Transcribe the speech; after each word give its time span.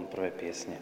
он 0.00 0.06
про 0.06 0.30
песни. 0.30 0.78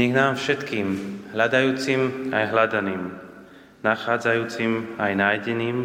Nech 0.00 0.16
nám 0.16 0.40
všetkým, 0.40 0.88
hľadajúcim 1.36 2.32
aj 2.32 2.44
hľadaným, 2.56 3.12
nachádzajúcim 3.84 4.96
aj 4.96 5.12
nájdeným, 5.12 5.76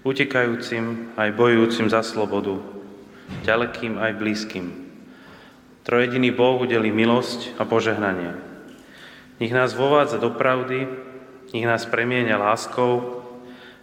utekajúcim 0.00 1.12
aj 1.12 1.36
bojujúcim 1.36 1.92
za 1.92 2.00
slobodu, 2.00 2.56
ďalekým 3.44 4.00
aj 4.00 4.16
blízkym. 4.16 4.72
Trojediný 5.84 6.32
Boh 6.32 6.56
udeli 6.56 6.88
milosť 6.88 7.60
a 7.60 7.68
požehnanie. 7.68 8.32
Nech 9.44 9.52
nás 9.52 9.76
vovádza 9.76 10.16
do 10.16 10.32
pravdy, 10.32 10.88
nech 11.52 11.68
nás 11.68 11.84
premieňa 11.84 12.40
láskou, 12.40 13.28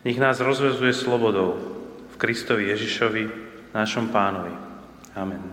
nech 0.02 0.18
nás 0.18 0.42
rozvezuje 0.42 0.90
slobodou 0.90 1.62
v 2.10 2.16
Kristovi 2.18 2.74
Ježišovi, 2.74 3.30
našom 3.78 4.10
pánovi. 4.10 4.58
Amen. 5.14 5.45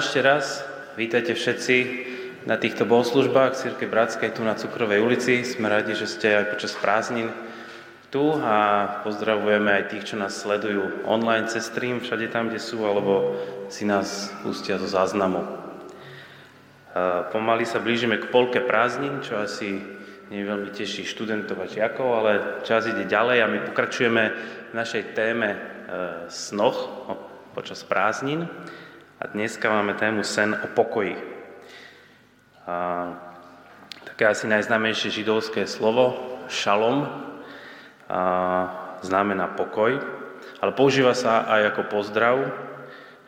Ešte 0.00 0.24
raz. 0.24 0.64
Vítajte 0.96 1.36
všetci 1.36 1.76
na 2.48 2.56
týchto 2.56 2.88
bohoslužbách 2.88 3.52
Círke 3.52 3.84
Bratskej 3.84 4.32
tu 4.32 4.40
na 4.40 4.56
Cukrovej 4.56 5.04
ulici. 5.04 5.44
Sme 5.44 5.68
radi, 5.68 5.92
že 5.92 6.08
ste 6.08 6.40
aj 6.40 6.56
počas 6.56 6.72
prázdnin 6.72 7.28
tu 8.08 8.32
a 8.40 8.88
pozdravujeme 9.04 9.68
aj 9.68 9.84
tých, 9.92 10.08
čo 10.08 10.16
nás 10.16 10.40
sledujú 10.40 11.04
online 11.04 11.52
cez 11.52 11.68
stream, 11.68 12.00
všade 12.00 12.32
tam, 12.32 12.48
kde 12.48 12.56
sú, 12.64 12.80
alebo 12.88 13.36
si 13.68 13.84
nás 13.84 14.32
pustia 14.40 14.80
zo 14.80 14.88
záznamu. 14.88 15.44
Pomaly 17.28 17.68
sa 17.68 17.76
blížime 17.84 18.24
k 18.24 18.32
polke 18.32 18.64
prázdnin, 18.64 19.20
čo 19.20 19.36
asi 19.36 19.84
nie 20.32 20.48
veľmi 20.48 20.72
teší 20.72 21.04
študentov 21.04 21.60
a 21.60 21.68
žiakov, 21.68 22.08
ale 22.24 22.32
čas 22.64 22.88
ide 22.88 23.04
ďalej 23.04 23.44
a 23.44 23.52
my 23.52 23.58
pokračujeme 23.68 24.24
v 24.70 24.72
našej 24.72 25.12
téme 25.12 25.48
e, 25.52 25.58
snoch 26.32 26.88
počas 27.52 27.84
prázdnin. 27.84 28.48
A 29.20 29.28
dneska 29.28 29.68
máme 29.68 30.00
tému 30.00 30.24
sen 30.24 30.56
o 30.64 30.66
pokoji. 30.72 31.12
A 32.64 32.76
také 34.08 34.24
asi 34.24 34.48
najznámejšie 34.48 35.12
židovské 35.12 35.68
slovo, 35.68 36.16
šalom, 36.48 37.04
a 38.08 38.20
znamená 39.04 39.52
pokoj, 39.52 40.00
ale 40.64 40.72
používa 40.72 41.12
sa 41.12 41.44
aj 41.52 41.76
ako 41.76 41.82
pozdrav, 41.92 42.48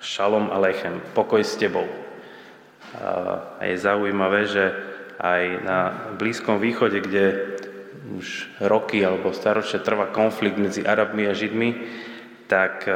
šalom 0.00 0.48
lechem, 0.64 0.96
pokoj 1.12 1.44
s 1.44 1.60
tebou. 1.60 1.84
A 3.60 3.60
je 3.60 3.76
zaujímavé, 3.76 4.48
že 4.48 4.72
aj 5.20 5.42
na 5.60 5.78
Blízkom 6.16 6.56
východe, 6.56 7.04
kde 7.04 7.52
už 8.16 8.48
roky 8.64 9.04
alebo 9.04 9.36
staročia 9.36 9.84
trvá 9.84 10.08
konflikt 10.08 10.56
medzi 10.56 10.88
Arabmi 10.88 11.28
a 11.28 11.36
Židmi, 11.36 11.70
tak 12.48 12.88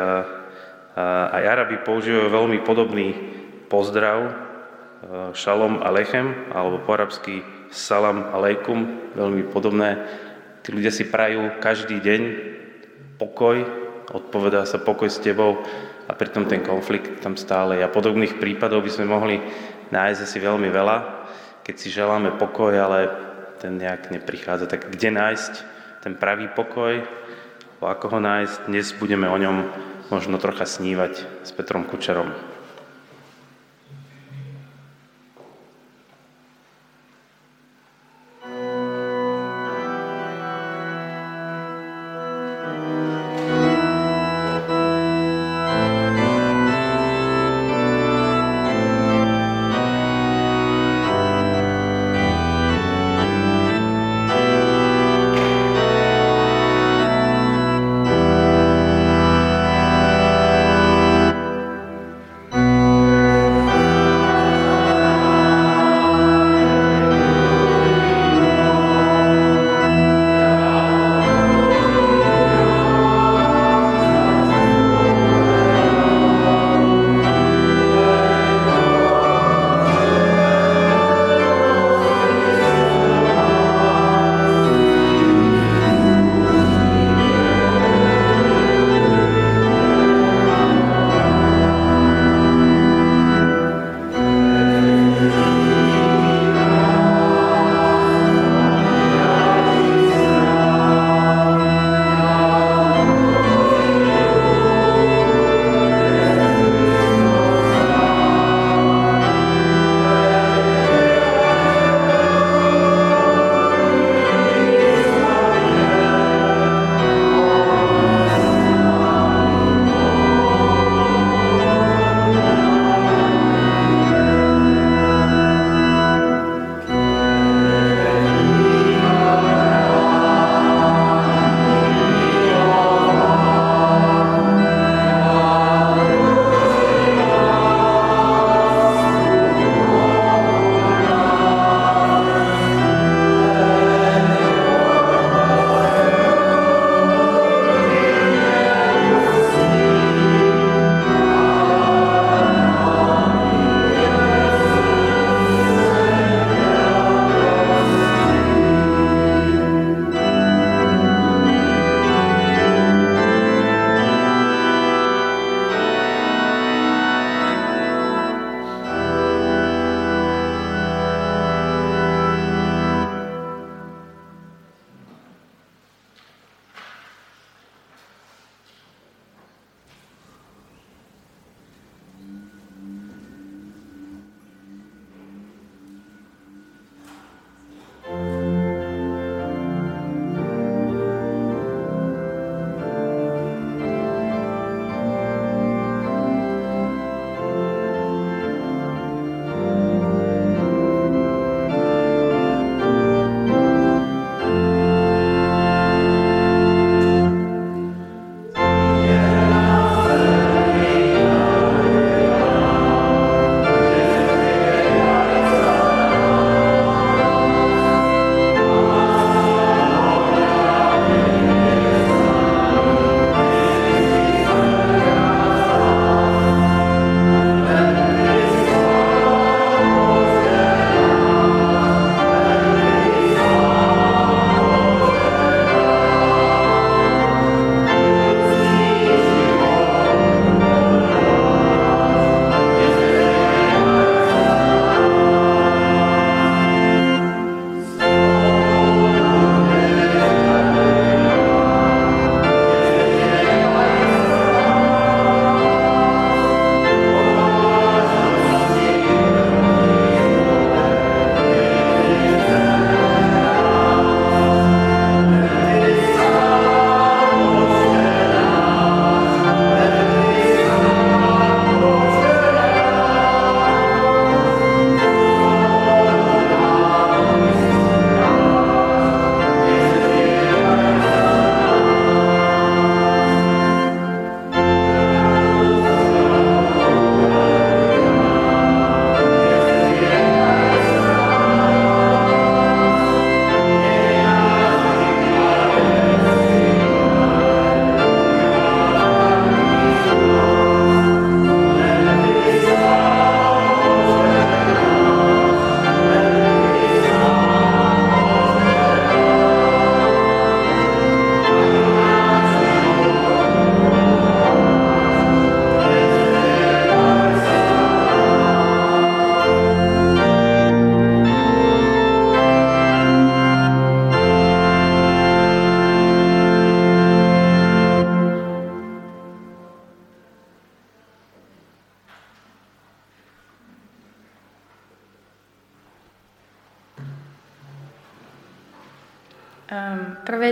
aj 0.96 1.42
Arabi 1.44 1.76
používajú 1.84 2.32
veľmi 2.32 2.58
podobný 2.64 3.12
pozdrav, 3.68 4.32
šalom 5.36 5.84
lechem, 5.92 6.50
alebo 6.50 6.80
po 6.82 6.96
arabsky 6.96 7.44
salam 7.68 8.32
aleikum, 8.32 9.12
veľmi 9.12 9.46
podobné. 9.52 10.02
Tí 10.64 10.72
ľudia 10.72 10.90
si 10.90 11.06
prajú 11.06 11.60
každý 11.60 12.00
deň 12.00 12.22
pokoj, 13.20 13.62
odpovedá 14.10 14.64
sa 14.64 14.80
pokoj 14.80 15.06
s 15.06 15.20
tebou 15.20 15.62
a 16.08 16.12
pritom 16.16 16.48
ten 16.48 16.64
konflikt 16.64 17.20
tam 17.20 17.36
stále 17.36 17.78
je. 17.78 17.84
A 17.84 17.92
podobných 17.92 18.40
prípadov 18.40 18.82
by 18.82 18.90
sme 18.90 19.06
mohli 19.06 19.36
nájsť 19.92 20.20
asi 20.24 20.38
veľmi 20.42 20.72
veľa, 20.72 20.96
keď 21.62 21.74
si 21.76 21.88
želáme 21.92 22.34
pokoj, 22.40 22.72
ale 22.72 23.10
ten 23.62 23.76
nejak 23.78 24.10
neprichádza. 24.10 24.66
Tak 24.66 24.90
kde 24.90 25.10
nájsť 25.12 25.52
ten 26.02 26.18
pravý 26.18 26.50
pokoj, 26.50 27.04
ako 27.78 28.06
ho 28.16 28.20
nájsť, 28.22 28.66
dnes 28.66 28.90
budeme 28.96 29.30
o 29.30 29.36
ňom 29.38 29.56
možno 30.10 30.38
trocha 30.38 30.66
snívať 30.66 31.44
s 31.46 31.50
Petrom 31.50 31.84
Kučerom. 31.84 32.55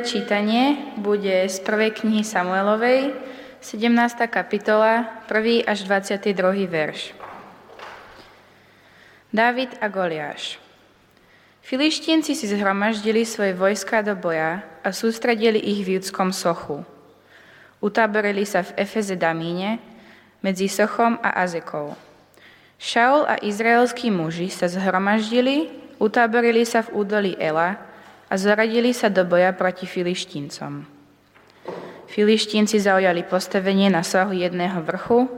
Čítanie 0.05 0.93
bude 1.01 1.49
z 1.49 1.57
prvej 1.65 1.97
knihy 2.05 2.21
Samuelovej, 2.21 3.17
17. 3.65 4.29
kapitola, 4.29 5.25
1. 5.25 5.65
až 5.65 5.89
22. 5.89 6.69
verš. 6.69 7.17
Dávid 9.33 9.73
a 9.81 9.89
Goliáš. 9.89 10.61
Filištínci 11.65 12.37
si 12.37 12.45
zhromaždili 12.45 13.25
svoje 13.25 13.57
vojska 13.57 14.05
do 14.05 14.13
boja 14.13 14.61
a 14.85 14.93
sústredili 14.93 15.57
ich 15.57 15.81
v 15.81 15.97
judskom 15.97 16.37
sochu. 16.37 16.85
Utáborili 17.81 18.45
sa 18.45 18.61
v 18.61 18.77
Efeze 18.85 19.17
Damíne 19.17 19.81
medzi 20.45 20.69
Sochom 20.69 21.17
a 21.25 21.41
Azekou. 21.41 21.97
Šaul 22.77 23.25
a 23.25 23.41
izraelskí 23.41 24.13
muži 24.13 24.53
sa 24.53 24.69
zhromaždili, 24.69 25.73
utáborili 25.97 26.69
sa 26.69 26.85
v 26.85 26.93
údolí 27.01 27.33
Ela 27.41 27.94
a 28.35 28.39
zaradili 28.39 28.91
sa 28.91 29.07
do 29.07 29.23
boja 29.23 29.55
proti 29.55 29.87
filištíncom. 29.87 30.83
Filištínci 32.11 32.83
zaujali 32.83 33.23
postavenie 33.23 33.87
na 33.95 34.03
svahu 34.03 34.35
jedného 34.35 34.83
vrchu, 34.83 35.31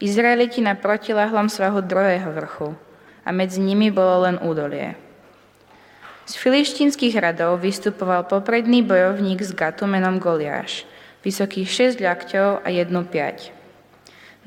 Izraeliti 0.00 0.64
na 0.64 0.72
protilahlom 0.72 1.52
svahu 1.52 1.84
druhého 1.84 2.32
vrchu 2.32 2.72
a 3.26 3.34
medzi 3.36 3.60
nimi 3.60 3.92
bolo 3.92 4.24
len 4.24 4.40
údolie. 4.40 4.96
Z 6.24 6.40
filištínskych 6.40 7.18
radov 7.20 7.60
vystupoval 7.60 8.24
popredný 8.24 8.80
bojovník 8.80 9.44
z 9.44 9.52
Gatu 9.52 9.84
menom 9.84 10.16
Goliáš, 10.16 10.88
vysoký 11.20 11.68
6 11.68 12.00
ľakťov 12.00 12.64
a 12.64 12.68
jednu 12.72 13.04
piať. 13.04 13.52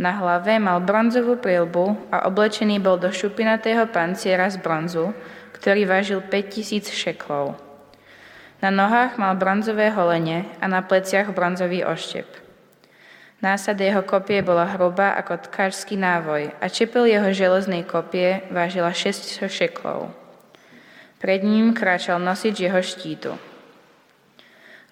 Na 0.01 0.17
hlave 0.17 0.58
mal 0.58 0.81
bronzovú 0.81 1.38
prilbu 1.38 2.10
a 2.10 2.25
oblečený 2.25 2.81
bol 2.81 2.98
do 2.98 3.13
šupinatého 3.13 3.86
panciera 3.93 4.50
z 4.50 4.58
bronzu, 4.58 5.13
ktorý 5.53 5.86
vážil 5.86 6.25
5000 6.25 6.89
šeklov. 6.89 7.71
Na 8.62 8.70
nohách 8.70 9.18
mal 9.18 9.34
bronzové 9.41 9.89
holenie 9.89 10.46
a 10.62 10.70
na 10.70 10.86
pleciach 10.86 11.34
bronzový 11.34 11.82
oštep. 11.82 12.30
Násad 13.41 13.82
jeho 13.82 14.06
kopie 14.06 14.46
bola 14.46 14.70
hrubá 14.77 15.18
ako 15.18 15.50
tkáčský 15.50 15.98
návoj 15.98 16.53
a 16.62 16.70
čepel 16.70 17.10
jeho 17.10 17.34
železnej 17.34 17.82
kopie 17.89 18.46
vážila 18.53 18.94
600 18.94 19.50
šeklov. 19.50 20.13
Pred 21.18 21.41
ním 21.41 21.74
kráčal 21.74 22.22
nosič 22.22 22.62
jeho 22.62 22.77
štítu. 22.86 23.34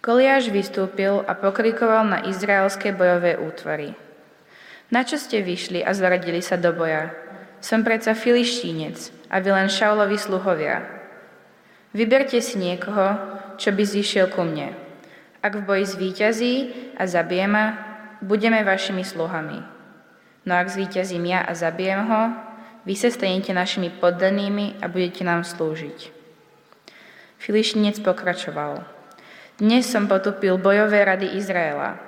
Goliáš 0.01 0.49
vystúpil 0.49 1.21
a 1.29 1.37
pokrikoval 1.37 2.09
na 2.09 2.25
izraelské 2.25 2.89
bojové 2.89 3.37
útvary. 3.37 3.93
Na 4.89 5.05
čo 5.05 5.21
ste 5.21 5.45
vyšli 5.45 5.85
a 5.85 5.93
zradili 5.93 6.41
sa 6.41 6.57
do 6.57 6.73
boja? 6.73 7.13
Som 7.61 7.85
predsa 7.85 8.17
filištínec 8.17 9.29
a 9.29 9.37
vy 9.37 9.53
len 9.53 9.69
Šaulovi 9.69 10.17
sluhovia. 10.17 10.98
Vyberte 11.89 12.37
si 12.37 12.61
niekoho, 12.61 13.17
čo 13.57 13.73
by 13.73 13.81
zišiel 13.81 14.29
ku 14.29 14.45
mne. 14.45 14.77
Ak 15.41 15.57
v 15.57 15.65
boji 15.65 15.85
zvíťazí 15.89 16.55
a 16.99 17.09
zabije 17.09 17.47
ma, 17.49 17.65
budeme 18.21 18.61
vašimi 18.61 19.01
sluhami. 19.01 19.57
No 20.45 20.53
ak 20.53 20.69
zvíťazím 20.69 21.33
ja 21.33 21.41
a 21.41 21.57
zabijem 21.57 22.05
ho, 22.05 22.21
vy 22.85 22.93
sa 22.93 23.09
stanete 23.09 23.51
našimi 23.51 23.89
poddanými 23.89 24.79
a 24.79 24.87
budete 24.87 25.25
nám 25.25 25.41
slúžiť. 25.41 26.13
Filištinec 27.39 28.03
pokračoval. 28.05 28.85
Dnes 29.59 29.87
som 29.87 30.07
potupil 30.07 30.61
bojové 30.61 31.03
rady 31.03 31.35
Izraela. 31.35 31.99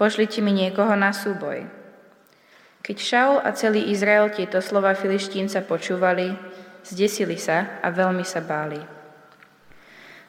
Pošlite 0.00 0.40
mi 0.44 0.52
niekoho 0.52 0.92
na 0.96 1.12
súboj. 1.12 1.66
Keď 2.84 2.96
Šaul 2.96 3.36
a 3.42 3.50
celý 3.50 3.90
Izrael 3.90 4.30
tieto 4.30 4.62
slova 4.62 4.94
filištínca 4.94 5.66
počúvali, 5.66 6.38
zdesili 6.86 7.34
sa 7.34 7.82
a 7.82 7.90
veľmi 7.90 8.22
sa 8.22 8.38
báli. 8.38 8.95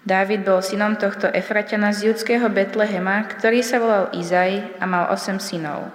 Dávid 0.06 0.46
bol 0.46 0.62
synom 0.62 1.00
tohto 1.00 1.32
Efraťana 1.32 1.96
z 1.96 2.14
judského 2.14 2.46
Betlehema, 2.52 3.26
ktorý 3.26 3.66
sa 3.66 3.82
volal 3.82 4.14
Izaj 4.14 4.78
a 4.78 4.86
mal 4.86 5.10
osem 5.10 5.42
synov. 5.42 5.90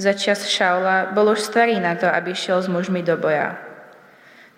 Za 0.00 0.16
čas 0.16 0.48
Šaula 0.48 1.12
bol 1.12 1.30
už 1.36 1.44
starý 1.44 1.76
na 1.76 1.92
to, 1.92 2.08
aby 2.08 2.32
šiel 2.32 2.64
s 2.64 2.72
mužmi 2.72 3.04
do 3.04 3.20
boja. 3.20 3.60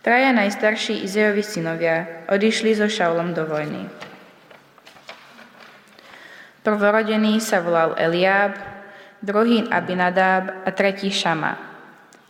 Traja 0.03 0.35
najstarší 0.35 1.03
Izajovi 1.07 1.43
synovia 1.47 2.27
odišli 2.27 2.75
so 2.75 2.91
Šaulom 2.91 3.35
do 3.35 3.47
vojny. 3.47 3.87
Prvorodený 6.63 7.43
sa 7.43 7.59
volal 7.59 7.99
Eliáb, 7.99 8.55
druhý 9.19 9.67
Abinadab 9.71 10.63
a 10.63 10.71
tretí 10.71 11.11
Šama. 11.11 11.59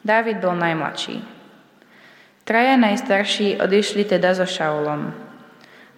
Dávid 0.04 0.40
bol 0.40 0.56
najmladší. 0.56 1.20
Traja 2.44 2.76
najstarší 2.76 3.60
odišli 3.60 4.04
teda 4.04 4.36
so 4.36 4.48
Šaulom. 4.48 5.31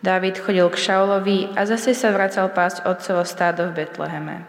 Dávid 0.05 0.37
chodil 0.37 0.69
k 0.69 0.77
Šaulovi 0.77 1.57
a 1.57 1.65
zase 1.65 1.97
sa 1.97 2.13
vracal 2.13 2.53
pásť 2.53 2.85
otcovo 2.85 3.25
stádo 3.25 3.73
v 3.73 3.89
Betleheme. 3.89 4.45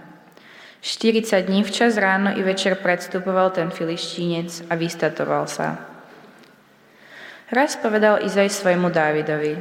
40 0.84 1.32
dní 1.48 1.64
včas 1.64 1.96
ráno 1.96 2.36
i 2.36 2.44
večer 2.44 2.76
predstupoval 2.76 3.56
ten 3.56 3.72
filištínec 3.72 4.68
a 4.68 4.76
vystatoval 4.76 5.48
sa. 5.48 5.80
Raz 7.48 7.80
povedal 7.80 8.28
Izaj 8.28 8.52
svojmu 8.52 8.92
Dávidovi, 8.92 9.56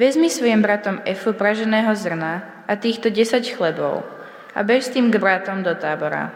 vezmi 0.00 0.32
svojim 0.32 0.64
bratom 0.64 1.04
Efu 1.04 1.36
praženého 1.36 1.92
zrna 1.92 2.64
a 2.64 2.72
týchto 2.80 3.12
10 3.12 3.52
chlebov 3.52 4.08
a 4.56 4.64
bež 4.64 4.88
s 4.88 4.96
tým 4.96 5.12
k 5.12 5.20
bratom 5.20 5.60
do 5.60 5.76
tábora. 5.76 6.32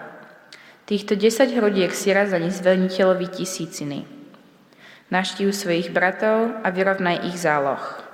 Týchto 0.85 1.17
10 1.17 1.57
hrudiek 1.57 1.97
si 1.97 2.13
raz 2.13 2.29
ani 2.37 2.53
zvelniteľovi 2.53 3.41
tisíciny. 3.41 4.05
Naštív 5.09 5.57
svojich 5.57 5.89
bratov 5.89 6.61
a 6.61 6.69
vyrovnaj 6.69 7.25
ich 7.25 7.41
záloh. 7.41 8.06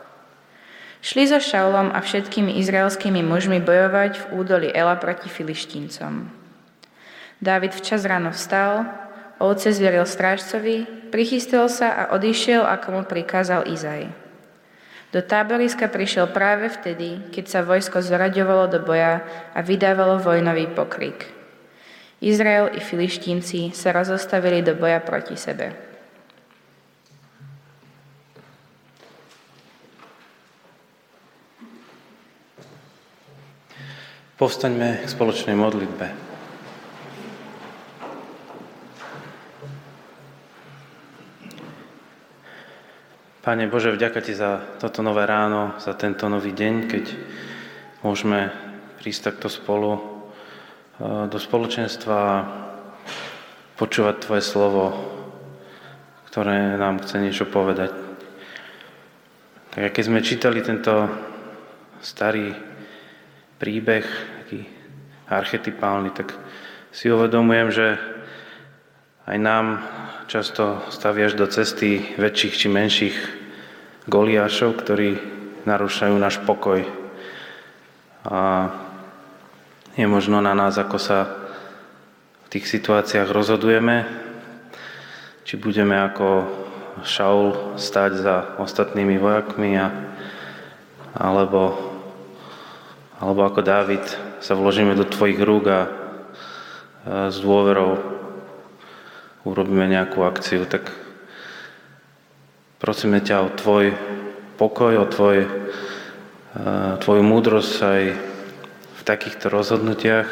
Šli 1.03 1.27
so 1.27 1.43
Šaulom 1.43 1.91
a 1.91 1.99
všetkými 1.99 2.63
izraelskými 2.63 3.27
mužmi 3.27 3.59
bojovať 3.59 4.23
v 4.23 4.25
údoli 4.39 4.69
Ela 4.71 4.95
proti 4.95 5.27
filištíncom. 5.27 6.31
Dávid 7.43 7.75
včas 7.75 8.07
ráno 8.07 8.31
vstal, 8.31 8.87
ovce 9.43 9.75
zvieril 9.75 10.07
strážcovi, 10.07 11.11
prichystil 11.11 11.67
sa 11.67 11.91
a 11.91 12.03
odišiel, 12.15 12.63
ako 12.63 12.87
mu 12.95 13.03
prikázal 13.03 13.67
Izaj. 13.67 14.15
Do 15.11 15.21
táboriska 15.21 15.91
prišiel 15.91 16.31
práve 16.31 16.71
vtedy, 16.71 17.35
keď 17.35 17.45
sa 17.51 17.67
vojsko 17.67 17.99
zoraďovalo 17.99 18.71
do 18.71 18.79
boja 18.81 19.27
a 19.53 19.59
vydávalo 19.59 20.23
vojnový 20.23 20.71
pokrik. 20.71 21.27
Izrael 22.23 22.71
i 22.73 22.81
filištínci 22.81 23.75
sa 23.75 23.91
rozostavili 23.91 24.63
do 24.63 24.79
boja 24.79 25.03
proti 25.03 25.35
sebe. 25.35 25.92
Povstaňme 34.43 34.99
k 34.99 35.07
spoločnej 35.07 35.55
modlitbe. 35.55 36.07
Pane 43.39 43.65
Bože, 43.71 43.95
vďaka 43.95 44.19
Ti 44.19 44.35
za 44.35 44.59
toto 44.83 44.99
nové 45.07 45.31
ráno, 45.31 45.79
za 45.79 45.95
tento 45.95 46.27
nový 46.27 46.51
deň, 46.51 46.75
keď 46.91 47.05
môžeme 48.03 48.51
prísť 48.99 49.31
takto 49.31 49.47
spolu 49.47 49.95
e, 49.95 50.01
do 51.31 51.39
spoločenstva 51.39 52.17
a 52.19 52.47
počúvať 53.79 54.27
Tvoje 54.27 54.43
slovo, 54.43 54.91
ktoré 56.35 56.75
nám 56.83 56.99
chce 56.99 57.23
niečo 57.23 57.47
povedať. 57.47 57.95
Tak 59.71 59.95
keď 59.95 60.03
sme 60.03 60.19
čítali 60.19 60.67
tento 60.67 61.07
starý 62.03 62.72
príbeh, 63.63 64.03
taký 64.43 64.67
archetypálny, 65.31 66.11
tak 66.11 66.35
si 66.91 67.07
uvedomujem, 67.07 67.71
že 67.71 67.95
aj 69.31 69.39
nám 69.39 69.67
často 70.27 70.83
staviaš 70.91 71.39
do 71.39 71.47
cesty 71.47 72.19
väčších 72.19 72.55
či 72.59 72.67
menších 72.67 73.17
goliášov, 74.11 74.83
ktorí 74.83 75.15
narúšajú 75.63 76.15
náš 76.19 76.43
pokoj. 76.43 76.83
A 78.27 78.67
je 79.95 80.11
možno 80.11 80.43
na 80.43 80.59
nás, 80.59 80.75
ako 80.75 80.99
sa 80.99 81.31
v 82.51 82.59
tých 82.59 82.67
situáciách 82.67 83.31
rozhodujeme, 83.31 84.11
či 85.47 85.55
budeme 85.55 85.95
ako 86.03 86.51
Šaul 87.07 87.79
stať 87.79 88.11
za 88.19 88.37
ostatnými 88.59 89.23
vojakmi, 89.23 89.79
a, 89.79 89.87
alebo 91.15 91.92
alebo 93.23 93.47
ako 93.47 93.63
Dávid 93.63 94.03
sa 94.43 94.59
vložíme 94.59 94.99
do 94.99 95.07
Tvojich 95.07 95.39
rúk 95.39 95.71
a 95.71 95.81
s 97.07 97.39
dôverou 97.39 98.03
urobíme 99.47 99.87
nejakú 99.87 100.27
akciu, 100.27 100.67
tak 100.67 100.91
prosíme 102.83 103.23
ťa 103.23 103.47
o 103.47 103.55
Tvoj 103.55 103.95
pokoj, 104.59 104.95
o 105.03 105.07
tvoj, 105.07 105.39
Tvoju 107.03 107.23
múdrosť 107.25 107.75
aj 107.83 108.03
v 108.99 109.03
takýchto 109.03 109.49
rozhodnutiach. 109.49 110.29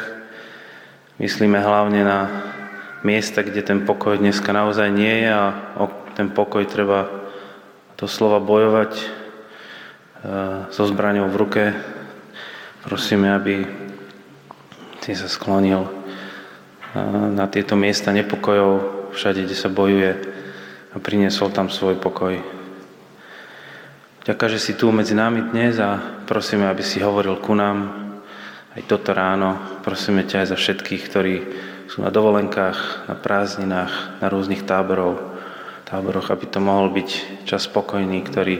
Myslíme 1.17 1.59
hlavne 1.59 2.05
na 2.05 2.19
miesta, 3.01 3.41
kde 3.41 3.59
ten 3.65 3.79
pokoj 3.83 4.21
dneska 4.21 4.53
naozaj 4.53 4.87
nie 4.93 5.25
je 5.25 5.29
a 5.33 5.43
o 5.81 5.89
ten 6.13 6.29
pokoj 6.29 6.63
treba 6.69 7.09
doslova 7.97 8.37
bojovať 8.39 8.91
so 10.69 10.83
zbraňou 10.85 11.27
v 11.33 11.39
ruke. 11.39 11.63
Prosíme, 12.81 13.29
aby 13.29 13.61
si 15.05 15.13
sa 15.13 15.29
sklonil 15.29 15.85
na 17.37 17.45
tieto 17.45 17.77
miesta 17.77 18.09
nepokojov, 18.09 19.05
všade, 19.13 19.45
kde 19.45 19.53
sa 19.53 19.69
bojuje 19.69 20.17
a 20.89 20.97
priniesol 20.97 21.53
tam 21.53 21.69
svoj 21.69 22.01
pokoj. 22.01 22.41
Ďakujem, 24.25 24.51
že 24.57 24.59
si 24.59 24.73
tu 24.73 24.89
medzi 24.89 25.13
nami 25.13 25.53
dnes 25.53 25.77
a 25.77 26.01
prosíme, 26.25 26.65
aby 26.65 26.81
si 26.81 26.97
hovoril 27.05 27.37
ku 27.37 27.53
nám 27.53 27.85
aj 28.73 28.81
toto 28.89 29.13
ráno. 29.13 29.81
Prosíme 29.85 30.25
ťa 30.25 30.41
aj 30.41 30.47
za 30.49 30.57
všetkých, 30.57 31.01
ktorí 31.05 31.35
sú 31.85 32.01
na 32.01 32.09
dovolenkách, 32.09 33.05
na 33.05 33.13
prázdninách, 33.13 34.17
na 34.17 34.25
rôznych 34.25 34.65
táborov, 34.65 35.21
táboroch, 35.85 36.33
aby 36.33 36.49
to 36.49 36.57
mohol 36.57 36.89
byť 36.89 37.09
čas 37.45 37.69
spokojný, 37.69 38.25
ktorý 38.25 38.57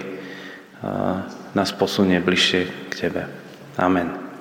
nás 1.57 1.73
posunie 1.73 2.21
bližšie 2.21 2.61
k 2.89 2.93
Tebe. 2.93 3.40
Amen. 3.79 4.31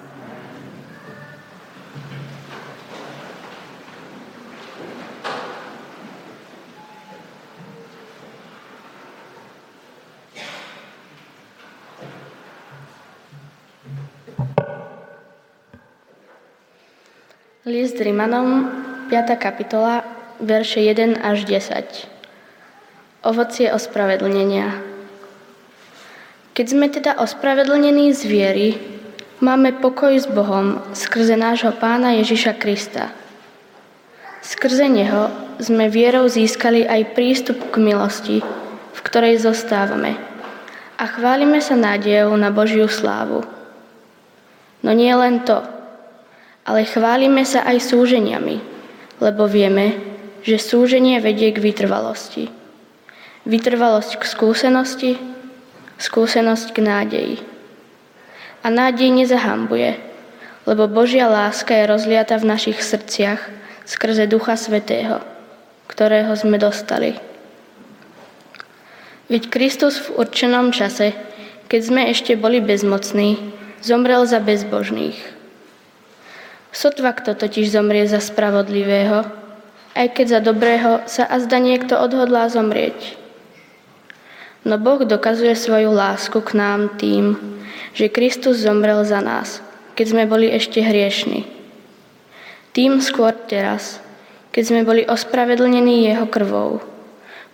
List 17.70 18.02
Rimanom, 18.02 18.66
5. 19.14 19.38
kapitola, 19.38 20.02
verše 20.42 20.82
1 20.82 21.22
až 21.22 21.46
10. 21.46 22.08
Ovocie 23.22 23.70
ospravedlnenia. 23.70 24.74
Keď 26.50 26.66
sme 26.66 26.90
teda 26.90 27.14
ospravedlnení 27.22 28.10
z 28.10 28.22
viery, 28.26 28.89
máme 29.40 29.76
pokoj 29.82 30.14
s 30.14 30.28
Bohom 30.30 30.78
skrze 30.94 31.36
nášho 31.36 31.74
pána 31.76 32.16
Ježiša 32.20 32.56
Krista. 32.60 33.10
Skrze 34.40 34.88
Neho 34.88 35.28
sme 35.60 35.92
vierou 35.92 36.24
získali 36.28 36.88
aj 36.88 37.12
prístup 37.12 37.58
k 37.72 37.76
milosti, 37.82 38.38
v 38.94 39.00
ktorej 39.04 39.42
zostávame. 39.42 40.16
A 41.00 41.04
chválime 41.08 41.64
sa 41.64 41.76
nádejou 41.76 42.36
na 42.36 42.52
Božiu 42.52 42.88
slávu. 42.88 43.44
No 44.80 44.92
nie 44.92 45.12
len 45.12 45.44
to– 45.44 45.60
ale 46.70 46.86
chválime 46.86 47.42
sa 47.42 47.64
aj 47.66 47.82
súženiami, 47.82 48.62
lebo 49.18 49.50
vieme, 49.50 49.96
že 50.46 50.60
súženie 50.60 51.18
vedie 51.18 51.50
k 51.50 51.58
vytrvalosti. 51.58 52.46
Vytrvalosť 53.48 54.20
k 54.20 54.24
skúsenosti, 54.24 55.10
skúsenosť 55.98 56.66
k 56.70 56.78
nádeji. 56.78 57.36
A 58.60 58.68
nádej 58.68 59.08
nezahambuje, 59.12 59.96
lebo 60.68 60.90
Božia 60.90 61.28
láska 61.28 61.72
je 61.72 61.88
rozliata 61.88 62.36
v 62.36 62.48
našich 62.52 62.80
srdciach 62.84 63.40
skrze 63.88 64.28
Ducha 64.28 64.54
Svetého, 64.60 65.24
ktorého 65.88 66.32
sme 66.36 66.60
dostali. 66.60 67.16
Veď 69.30 69.48
Kristus 69.48 70.02
v 70.02 70.26
určenom 70.26 70.74
čase, 70.74 71.16
keď 71.70 71.80
sme 71.80 72.02
ešte 72.10 72.36
boli 72.36 72.60
bezmocní, 72.60 73.38
zomrel 73.80 74.26
za 74.28 74.42
bezbožných 74.42 75.40
Sotva 76.70 77.10
kto 77.10 77.34
totiž 77.34 77.66
zomrie 77.74 78.06
za 78.06 78.22
spravodlivého, 78.22 79.26
aj 79.98 80.06
keď 80.14 80.26
za 80.38 80.40
dobrého 80.40 81.02
sa 81.10 81.26
azda 81.26 81.58
niekto 81.58 81.98
odhodlá 81.98 82.46
zomrieť. 82.46 83.18
No 84.62 84.78
Boh 84.78 85.02
dokazuje 85.02 85.58
svoju 85.58 85.90
lásku 85.90 86.38
k 86.38 86.54
nám 86.54 86.94
tým, 86.94 87.34
že 87.94 88.12
Kristus 88.12 88.62
zomrel 88.62 89.02
za 89.02 89.18
nás, 89.22 89.64
keď 89.98 90.06
sme 90.06 90.24
boli 90.26 90.50
ešte 90.50 90.82
hriešni. 90.82 91.46
Tým 92.70 93.02
skôr 93.02 93.34
teraz, 93.34 93.98
keď 94.54 94.62
sme 94.62 94.80
boli 94.86 95.02
ospravedlnení 95.06 96.06
Jeho 96.06 96.26
krvou, 96.30 96.78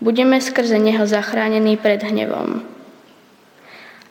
budeme 0.00 0.40
skrze 0.40 0.76
Neho 0.76 1.08
zachránení 1.08 1.80
pred 1.80 2.04
hnevom. 2.04 2.60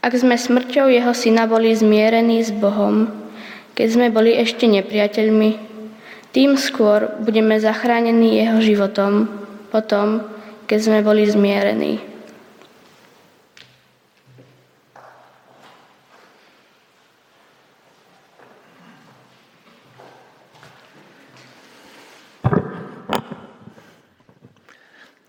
Ak 0.02 0.14
sme 0.14 0.38
smrťou 0.38 0.90
Jeho 0.90 1.14
Syna 1.14 1.46
boli 1.50 1.74
zmierení 1.74 2.42
s 2.42 2.54
Bohom, 2.54 3.10
keď 3.76 3.88
sme 3.90 4.08
boli 4.14 4.34
ešte 4.34 4.70
nepriateľmi, 4.70 5.76
tým 6.36 6.60
skôr 6.60 7.16
budeme 7.24 7.56
zachránení 7.60 8.44
jeho 8.44 8.60
životom, 8.60 9.32
potom, 9.72 10.20
keď 10.68 10.80
sme 10.84 11.00
boli 11.00 11.24
zmierení. 11.24 12.15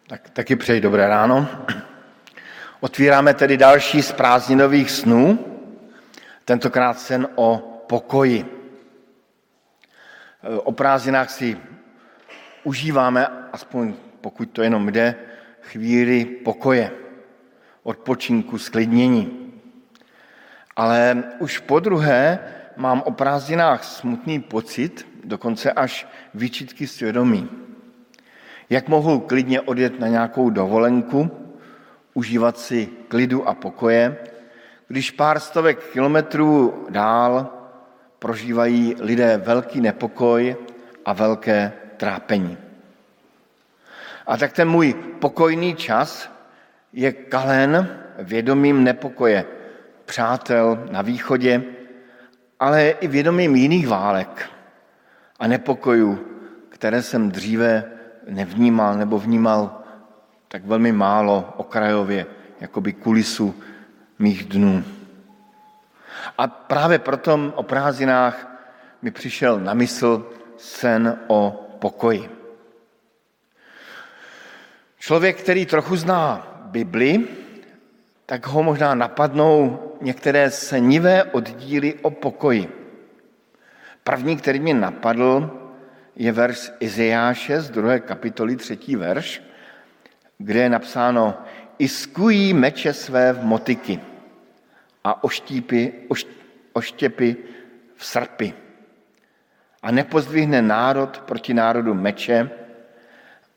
Tak, 0.08 0.30
taky 0.30 0.56
přeji 0.56 0.80
dobré 0.80 1.08
ráno. 1.08 1.48
Otvíráme 2.80 3.34
tedy 3.34 3.56
další 3.56 4.02
z 4.02 4.12
prázdninových 4.12 4.90
snů, 4.90 5.38
tentokrát 6.44 6.98
sen 7.00 7.28
o 7.34 7.58
pokoji. 7.88 8.44
O 10.42 10.72
prázdninách 10.72 11.30
si 11.30 11.58
užíváme, 12.64 13.26
aspoň 13.52 13.94
pokud 14.20 14.50
to 14.50 14.62
jenom 14.62 14.88
jde, 14.88 15.14
chvíli 15.60 16.24
pokoje, 16.24 16.90
odpočinku, 17.82 18.58
sklidnění. 18.58 19.52
Ale 20.76 21.24
už 21.38 21.58
po 21.58 21.80
druhé 21.80 22.38
mám 22.76 23.02
o 23.02 23.10
prázdninách 23.10 23.84
smutný 23.84 24.40
pocit, 24.40 25.06
dokonce 25.24 25.72
až 25.72 26.06
výčitky 26.34 26.86
svědomí. 26.86 27.65
Jak 28.70 28.88
mohu 28.88 29.20
klidně 29.20 29.60
odjet 29.60 30.00
na 30.00 30.08
nějakou 30.08 30.50
dovolenku, 30.50 31.30
užívat 32.14 32.58
si 32.58 32.88
klidu 33.08 33.48
a 33.48 33.54
pokoje, 33.54 34.16
když 34.88 35.10
pár 35.10 35.40
stovek 35.40 35.78
kilometrů 35.92 36.86
dál 36.90 37.48
prožívají 38.18 38.96
lidé 39.00 39.36
velký 39.36 39.80
nepokoj 39.80 40.56
a 41.04 41.12
velké 41.12 41.72
trápení. 41.96 42.58
A 44.26 44.36
tak 44.36 44.52
ten 44.52 44.68
můj 44.68 44.94
pokojný 44.94 45.74
čas 45.74 46.30
je 46.92 47.12
kalen 47.12 47.98
vědomím 48.18 48.84
nepokoje 48.84 49.44
přátel 50.04 50.86
na 50.90 51.02
východě, 51.02 51.62
ale 52.60 52.90
i 52.90 53.08
vědomím 53.08 53.56
jiných 53.56 53.88
válek 53.88 54.50
a 55.38 55.46
nepokojů, 55.46 56.26
které 56.68 57.02
jsem 57.02 57.30
dříve 57.30 57.95
nevnímal 58.26 58.96
nebo 58.96 59.18
vnímal 59.18 59.82
tak 60.48 60.64
velmi 60.64 60.92
málo 60.92 61.54
okrajově, 61.56 62.26
jakoby 62.60 62.92
kulisu 62.92 63.54
mých 64.18 64.44
dnů. 64.44 64.84
A 66.38 66.46
právě 66.46 66.98
proto 66.98 67.52
o 67.54 67.62
prázdninách 67.62 68.60
mi 69.02 69.10
přišel 69.10 69.60
na 69.60 69.74
mysl 69.74 70.30
sen 70.56 71.18
o 71.26 71.68
pokoji. 71.78 72.30
Člověk, 74.98 75.40
který 75.40 75.66
trochu 75.66 75.96
zná 75.96 76.46
Bibli, 76.64 77.28
tak 78.26 78.46
ho 78.46 78.62
možná 78.62 78.94
napadnou 78.94 79.82
některé 80.00 80.50
senivé 80.50 81.24
oddíly 81.24 81.94
o 82.02 82.10
pokoji. 82.10 82.68
První, 84.04 84.36
který 84.36 84.60
mě 84.60 84.74
napadl, 84.74 85.50
je 86.16 86.32
verš 86.32 86.72
Izeáše 86.80 87.60
z 87.60 87.70
druhé 87.70 88.00
kapitoly, 88.00 88.56
třetí 88.56 88.96
verš, 88.96 89.42
kde 90.38 90.60
je 90.60 90.68
napsáno 90.68 91.34
Iskují 91.78 92.54
meče 92.54 92.92
své 92.92 93.32
v 93.32 93.44
motiky 93.44 94.00
a 95.04 95.24
oštípy, 95.24 95.92
oš, 96.08 96.26
oštěpy 96.72 97.36
v 97.96 98.06
srpy. 98.06 98.54
A 99.82 99.90
nepozdvihne 99.90 100.62
národ 100.62 101.20
proti 101.28 101.54
národu 101.54 101.94
meče 101.94 102.50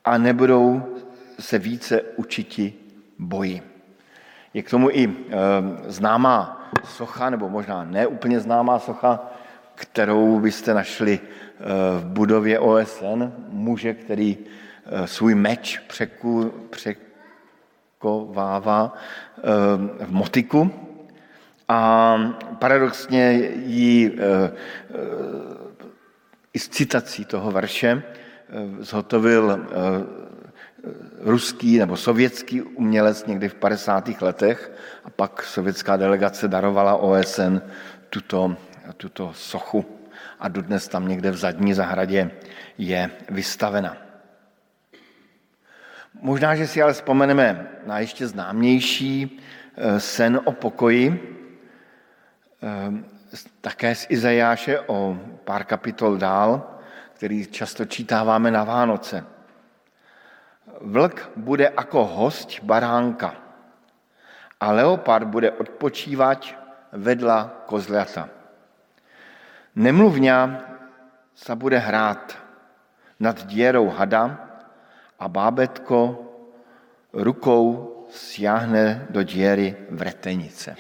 a 0.05 0.17
nebudou 0.17 0.95
se 1.39 1.57
více 1.57 2.01
učiti 2.01 2.73
boji. 3.19 3.61
Je 4.53 4.63
k 4.63 4.69
tomu 4.69 4.89
i 4.89 5.07
e, 5.07 5.11
známá 5.87 6.69
socha, 6.85 7.29
nebo 7.29 7.49
možná 7.49 7.83
neúplně 7.83 8.39
známá 8.39 8.79
socha, 8.79 9.31
kterou 9.79 10.39
byste 10.39 10.73
našli 10.73 11.19
e, 11.19 11.23
v 11.99 12.05
budově 12.05 12.59
OSN. 12.59 13.23
Muže, 13.49 13.93
který 13.93 14.37
e, 14.37 15.07
svůj 15.07 15.35
meč 15.35 15.77
překu, 15.87 16.53
překovává 17.99 18.93
e, 18.93 19.41
v 20.05 20.11
motiku 20.11 20.89
a 21.69 22.17
paradoxně 22.59 23.51
ji 23.55 24.17
eh, 24.17 24.17
eh, 24.19 24.97
i 26.53 26.59
s 26.59 26.69
citací 26.69 27.25
toho 27.25 27.51
verše 27.51 28.01
eh, 28.01 28.03
zhotovil 28.79 29.65
ruský 31.19 31.77
nebo 31.77 31.97
sovětský 31.97 32.61
umělec 32.61 33.25
někdy 33.25 33.49
v 33.49 33.53
50. 33.53 34.21
letech 34.21 34.71
a 35.05 35.09
pak 35.09 35.43
sovětská 35.43 35.97
delegace 35.97 36.47
darovala 36.47 36.95
OSN 36.95 37.61
tuto, 38.09 38.55
tuto 38.93 39.33
sochu 39.33 39.85
a 40.39 40.47
dodnes 40.47 40.87
tam 40.87 41.07
někde 41.07 41.31
v 41.31 41.37
zadní 41.37 41.73
zahradě 41.73 42.31
je 42.77 43.11
vystavena. 43.29 43.97
Možná, 46.21 46.55
že 46.55 46.67
si 46.67 46.81
ale 46.81 46.93
vzpomeneme 46.93 47.67
na 47.85 47.99
ještě 47.99 48.27
známější 48.27 49.39
eh, 49.77 49.99
sen 49.99 50.41
o 50.43 50.51
pokoji, 50.51 51.37
eh, 52.63 53.19
také 53.61 53.95
z 53.95 54.05
Izajáše 54.09 54.79
o 54.79 55.17
pár 55.43 55.63
kapitol 55.63 56.17
dál, 56.17 56.79
který 57.13 57.47
často 57.47 57.85
čítáváme 57.85 58.51
na 58.51 58.63
Vánoce. 58.63 59.25
Vlk 60.81 61.31
bude 61.35 61.71
jako 61.77 62.05
host 62.05 62.63
baránka 62.63 63.35
a 64.59 64.71
leopard 64.71 65.27
bude 65.27 65.51
odpočívat 65.51 66.45
vedla 66.91 67.63
kozlata. 67.65 68.38
Nemluvňa 69.75 70.61
se 71.35 71.55
bude 71.55 71.77
hrát 71.77 72.37
nad 73.19 73.45
děrou 73.45 73.89
hada 73.89 74.49
a 75.19 75.27
bábetko 75.27 76.25
rukou 77.13 77.95
siahne 78.09 79.07
do 79.09 79.23
děry 79.23 79.75
vretenice. 79.89 80.75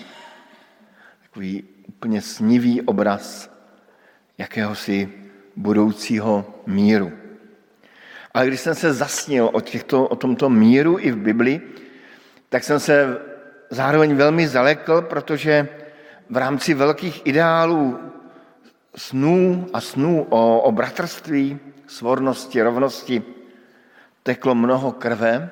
Takový 1.23 1.63
úplně 1.87 2.21
snivý 2.21 2.81
obraz 2.81 3.51
jakéhosi 4.37 5.13
budoucího 5.55 6.63
míru. 6.65 7.11
Ale 8.33 8.47
když 8.47 8.59
jsem 8.59 8.75
se 8.75 8.93
zasnil 8.93 9.49
o, 9.53 9.61
těchto, 9.61 10.07
o 10.07 10.15
tomto 10.15 10.49
míru 10.49 10.99
i 10.99 11.11
v 11.11 11.17
Bibli, 11.17 11.61
tak 12.49 12.63
jsem 12.63 12.79
se 12.79 13.17
zároveň 13.69 14.15
velmi 14.15 14.47
zalekl, 14.47 15.01
protože 15.01 15.67
v 16.29 16.37
rámci 16.37 16.73
velkých 16.73 17.27
ideálů 17.27 17.99
snů 18.95 19.67
a 19.73 19.81
snů 19.81 20.27
o, 20.29 20.61
o 20.61 20.71
bratrství, 20.71 21.59
svornosti, 21.87 22.61
rovnosti 22.61 23.23
teklo 24.23 24.55
mnoho 24.55 24.91
krve 24.91 25.49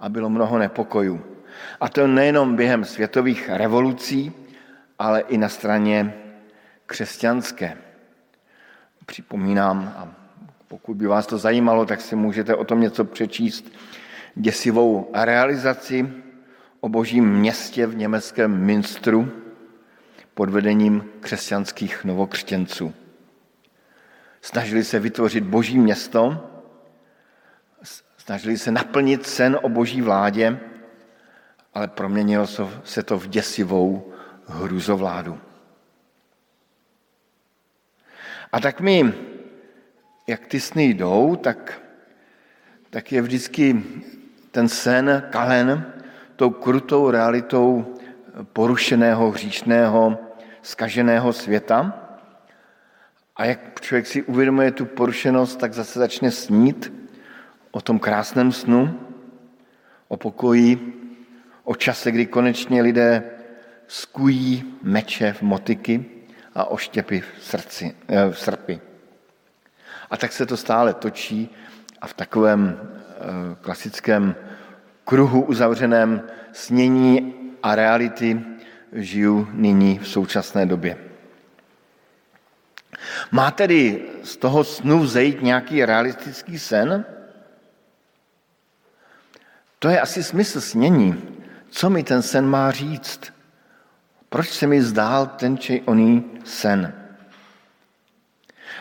a 0.00 0.08
bylo 0.08 0.30
mnoho 0.30 0.58
nepokojů. 0.58 1.24
A 1.80 1.88
to 1.88 2.06
nejenom 2.06 2.56
během 2.56 2.84
světových 2.84 3.48
revolucí, 3.48 4.32
ale 4.98 5.20
i 5.20 5.38
na 5.38 5.48
straně 5.48 6.14
křesťanské. 6.86 7.76
Připomínám, 9.06 9.94
a 9.96 10.08
pokud 10.68 10.96
by 10.96 11.06
vás 11.06 11.26
to 11.26 11.38
zajímalo, 11.38 11.86
tak 11.86 12.00
si 12.00 12.16
můžete 12.16 12.54
o 12.54 12.64
tom 12.64 12.80
něco 12.80 13.04
přečíst, 13.04 13.72
děsivou 14.34 15.10
realizaci 15.14 16.12
o 16.80 16.88
božím 16.88 17.30
městě 17.30 17.86
v 17.86 17.96
německém 17.96 18.64
Minstru 18.64 19.43
pod 20.34 20.50
vedením 20.50 21.10
křesťanských 21.20 22.04
novokřtěnců. 22.04 22.94
Snažili 24.42 24.84
se 24.84 24.98
vytvořit 24.98 25.44
boží 25.44 25.78
město, 25.78 26.50
snažili 28.16 28.58
se 28.58 28.70
naplnit 28.70 29.26
sen 29.26 29.58
o 29.62 29.68
boží 29.68 30.02
vládě, 30.02 30.60
ale 31.74 31.88
proměnilo 31.88 32.46
se 32.84 33.02
to 33.02 33.18
v 33.18 33.26
děsivou 33.28 34.12
hruzovládu. 34.46 35.38
A 38.52 38.60
tak 38.60 38.80
mi, 38.80 39.12
jak 40.26 40.46
ty 40.46 40.60
sny 40.60 40.84
jdou, 40.84 41.36
tak, 41.36 41.82
tak 42.90 43.12
je 43.12 43.22
vždycky 43.22 43.82
ten 44.50 44.68
sen 44.68 45.22
kalen 45.30 45.92
tou 46.36 46.50
krutou 46.50 47.10
realitou 47.10 47.94
porušeného, 48.52 49.30
hříšného, 49.30 50.18
skaženého 50.64 51.32
světa. 51.32 52.00
A 53.36 53.44
jak 53.44 53.80
člověk 53.80 54.06
si 54.06 54.22
uvědomuje 54.22 54.70
tu 54.70 54.86
porušenost, 54.86 55.58
tak 55.58 55.72
zase 55.72 55.98
začne 55.98 56.30
snít 56.30 56.92
o 57.70 57.80
tom 57.80 57.98
krásném 57.98 58.52
snu, 58.52 59.00
o 60.08 60.16
pokoji, 60.16 61.00
o 61.64 61.74
čase, 61.74 62.12
kdy 62.12 62.26
konečně 62.26 62.82
lidé 62.82 63.22
skují 63.86 64.78
meče 64.82 65.32
v 65.32 65.42
motiky 65.42 66.04
a 66.54 66.64
oštěpy 66.64 67.20
v, 67.20 67.44
srdci, 67.44 67.96
eh, 68.08 68.30
v 68.30 68.38
srpy. 68.38 68.80
A 70.10 70.16
tak 70.16 70.32
se 70.32 70.46
to 70.46 70.56
stále 70.56 70.94
točí 70.94 71.50
a 72.00 72.06
v 72.06 72.14
takovém 72.14 72.80
eh, 72.80 73.56
klasickém 73.60 74.34
kruhu 75.04 75.40
uzavřeném 75.40 76.22
snění 76.52 77.34
a 77.62 77.74
reality 77.74 78.40
žiju 78.94 79.48
nyní 79.52 79.98
v 79.98 80.08
současné 80.08 80.66
době. 80.66 80.96
Má 83.30 83.50
tedy 83.50 84.02
z 84.22 84.36
toho 84.36 84.64
snu 84.64 84.98
vzejít 84.98 85.42
nějaký 85.42 85.84
realistický 85.84 86.58
sen? 86.58 87.04
To 89.78 89.88
je 89.88 90.00
asi 90.00 90.22
smysl 90.22 90.60
snění. 90.60 91.22
Co 91.70 91.90
mi 91.90 92.02
ten 92.02 92.22
sen 92.22 92.46
má 92.46 92.70
říct? 92.70 93.34
Proč 94.28 94.50
se 94.50 94.66
mi 94.66 94.82
zdál 94.82 95.26
ten 95.26 95.58
či 95.58 95.82
oný 95.84 96.40
sen? 96.44 96.94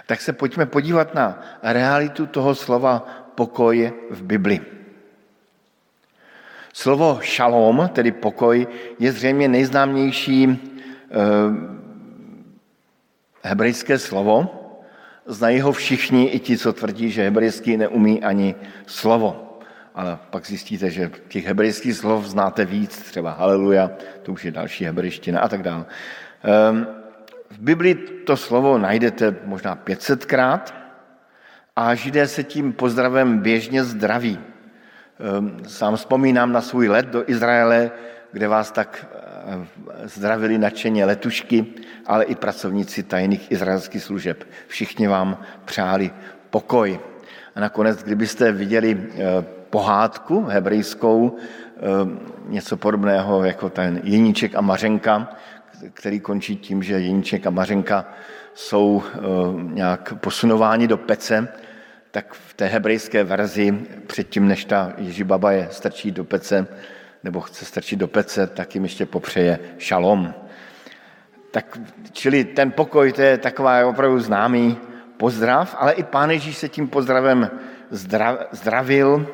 Tak 0.05 0.21
se 0.21 0.33
pojďme 0.33 0.65
podívat 0.65 1.15
na 1.15 1.41
realitu 1.63 2.25
toho 2.27 2.55
slova 2.55 2.99
pokoj 3.35 3.93
v 4.09 4.23
Bibli. 4.23 4.61
Slovo 6.73 7.19
šalom, 7.21 7.89
tedy 7.93 8.11
pokoj, 8.11 8.67
je 8.99 9.11
zřejmě 9.11 9.47
nejznámější 9.47 10.49
eh, 10.49 11.17
hebrejské 13.43 13.99
slovo. 13.99 14.49
Znají 15.25 15.61
ho 15.61 15.71
všichni, 15.71 16.25
i 16.25 16.39
ti, 16.39 16.57
co 16.57 16.73
tvrdí, 16.73 17.11
že 17.11 17.23
hebrejský 17.23 17.77
neumí 17.77 18.23
ani 18.23 18.55
slovo. 18.85 19.59
Ale 19.95 20.17
pak 20.29 20.47
zjistíte, 20.47 20.89
že 20.89 21.11
těch 21.27 21.45
hebrejských 21.45 21.95
slov 21.95 22.25
znáte 22.25 22.65
víc, 22.65 22.97
třeba 23.01 23.31
haleluja, 23.31 23.91
to 24.23 24.31
už 24.31 24.45
je 24.45 24.51
další 24.51 24.85
hebrejština 24.85 25.39
a 25.39 25.47
tak 25.47 25.61
dále. 25.61 25.85
Ehm, 26.43 26.87
v 27.49 27.59
Biblii 27.59 27.95
to 28.25 28.37
slovo 28.37 28.77
najdete 28.77 29.35
možná 29.45 29.75
500krát 29.75 30.73
a 31.75 31.95
židé 31.95 32.27
se 32.27 32.43
tím 32.43 32.73
pozdravem 32.73 33.39
běžně 33.39 33.83
zdraví. 33.83 34.52
Ehm, 35.23 35.57
sám 35.67 35.95
vzpomínám 35.95 36.51
na 36.51 36.61
svůj 36.61 36.89
let 36.89 37.05
do 37.05 37.23
Izraele, 37.29 37.91
kde 38.31 38.47
vás 38.47 38.71
tak 38.71 39.07
eh, 39.45 39.67
zdravili 40.03 40.57
nadšeně 40.57 41.05
letušky, 41.05 41.65
ale 42.05 42.23
i 42.23 42.35
pracovníci 42.35 43.03
tajných 43.03 43.51
izraelských 43.51 44.03
služeb. 44.03 44.43
Všichni 44.67 45.07
vám 45.07 45.37
přáli 45.65 46.11
pokoj. 46.49 46.99
A 47.55 47.59
nakonec, 47.59 48.03
kdybyste 48.03 48.51
viděli 48.51 48.97
eh, 48.99 49.45
pohádku 49.69 50.43
hebrejskou, 50.43 51.35
ehm, 51.77 52.19
něco 52.47 52.77
podobného 52.77 53.43
jako 53.43 53.69
ten 53.69 54.01
Jeníček 54.03 54.55
a 54.55 54.61
Mařenka, 54.61 55.35
který 55.93 56.19
končí 56.19 56.55
tím, 56.55 56.83
že 56.83 56.99
Jeníček 56.99 57.47
a 57.47 57.49
Mařenka 57.49 58.05
jsou 58.53 59.03
ehm, 59.13 59.75
nějak 59.75 60.13
posunováni 60.19 60.87
do 60.87 60.97
pece, 60.97 61.47
tak 62.13 62.33
v 62.33 62.53
té 62.53 62.65
hebrejské 62.65 63.23
verzi 63.23 63.79
předtím, 64.07 64.47
než 64.47 64.65
ta 64.65 64.93
Ježibaba 64.97 65.51
je 65.51 65.67
strčí 65.71 66.11
do 66.11 66.23
pece, 66.23 66.67
nebo 67.23 67.41
chce 67.41 67.65
strčit 67.65 67.99
do 67.99 68.07
pece, 68.07 68.47
tak 68.47 68.75
jim 68.75 68.83
ještě 68.83 69.05
popřeje 69.05 69.59
šalom. 69.77 70.33
Tak, 71.51 71.79
čili 72.11 72.43
ten 72.43 72.71
pokoj, 72.71 73.11
to 73.11 73.21
je 73.21 73.37
taková 73.37 73.85
opravdu 73.85 74.19
známý 74.19 74.77
pozdrav, 75.17 75.75
ale 75.79 75.93
i 75.93 76.03
pán 76.03 76.31
Ježíš 76.31 76.57
se 76.57 76.69
tím 76.69 76.87
pozdravem 76.87 77.51
zdravil, 78.51 79.27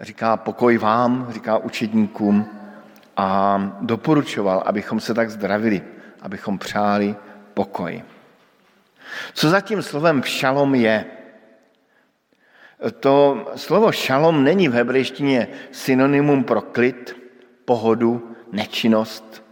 říká 0.00 0.36
pokoj 0.36 0.78
vám, 0.78 1.26
říká 1.30 1.58
učedníkům 1.58 2.48
a 3.16 3.60
doporučoval, 3.80 4.62
abychom 4.66 5.00
se 5.00 5.14
tak 5.14 5.30
zdravili, 5.30 5.82
abychom 6.22 6.58
přáli 6.58 7.16
pokoj. 7.54 8.02
Co 9.34 9.48
za 9.48 9.60
tím 9.60 9.82
slovem 9.82 10.22
šalom 10.22 10.74
je? 10.74 11.04
To 13.00 13.46
slovo 13.56 13.92
šalom 13.92 14.44
není 14.44 14.68
v 14.68 14.72
hebrejštině 14.72 15.48
synonymum 15.70 16.44
pro 16.44 16.62
klid, 16.62 17.16
pohodu, 17.64 18.36
nečinnost. 18.52 19.44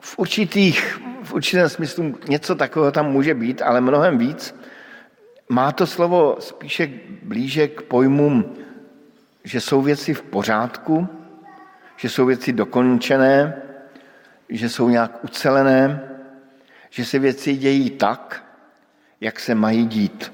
V, 0.00 0.18
určitých, 0.18 1.00
v 1.22 1.32
určitém 1.32 1.68
smyslu 1.68 2.14
něco 2.28 2.54
takového 2.54 2.92
tam 2.92 3.12
může 3.12 3.34
být, 3.34 3.62
ale 3.62 3.80
mnohem 3.80 4.18
víc. 4.18 4.54
Má 5.48 5.72
to 5.72 5.86
slovo 5.86 6.36
spíše 6.40 6.90
blíže 7.22 7.68
k 7.68 7.82
pojmům, 7.82 8.56
že 9.44 9.60
jsou 9.60 9.82
věci 9.82 10.14
v 10.14 10.22
pořádku, 10.22 11.08
že 11.96 12.08
jsou 12.08 12.26
věci 12.26 12.52
dokončené, 12.52 13.62
že 14.48 14.68
jsou 14.68 14.88
nějak 14.88 15.24
ucelené, 15.24 16.00
že 16.90 17.04
se 17.04 17.18
věci 17.18 17.56
dějí 17.56 17.90
tak, 17.90 18.44
jak 19.20 19.40
se 19.40 19.54
mají 19.54 19.86
dít. 19.86 20.32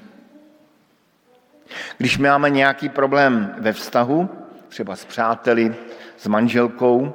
Když 1.97 2.17
máme 2.17 2.49
nějaký 2.49 2.89
problém 2.89 3.55
ve 3.57 3.73
vztahu, 3.73 4.29
třeba 4.67 4.95
s 4.95 5.05
přáteli, 5.05 5.75
s 6.17 6.27
manželkou, 6.27 7.13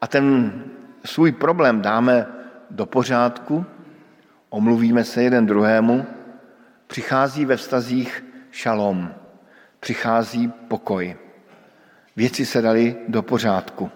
a 0.00 0.06
ten 0.06 0.52
svůj 1.04 1.32
problém 1.32 1.82
dáme 1.82 2.26
do 2.70 2.86
pořádku, 2.86 3.66
omluvíme 4.50 5.04
se 5.04 5.22
jeden 5.22 5.46
druhému, 5.46 6.06
přichází 6.86 7.44
ve 7.44 7.56
vztazích 7.56 8.24
šalom, 8.50 9.14
přichází 9.80 10.48
pokoj. 10.48 11.16
Věci 12.16 12.46
se 12.46 12.62
daly 12.62 12.96
do 13.08 13.22
pořádku. 13.22 13.90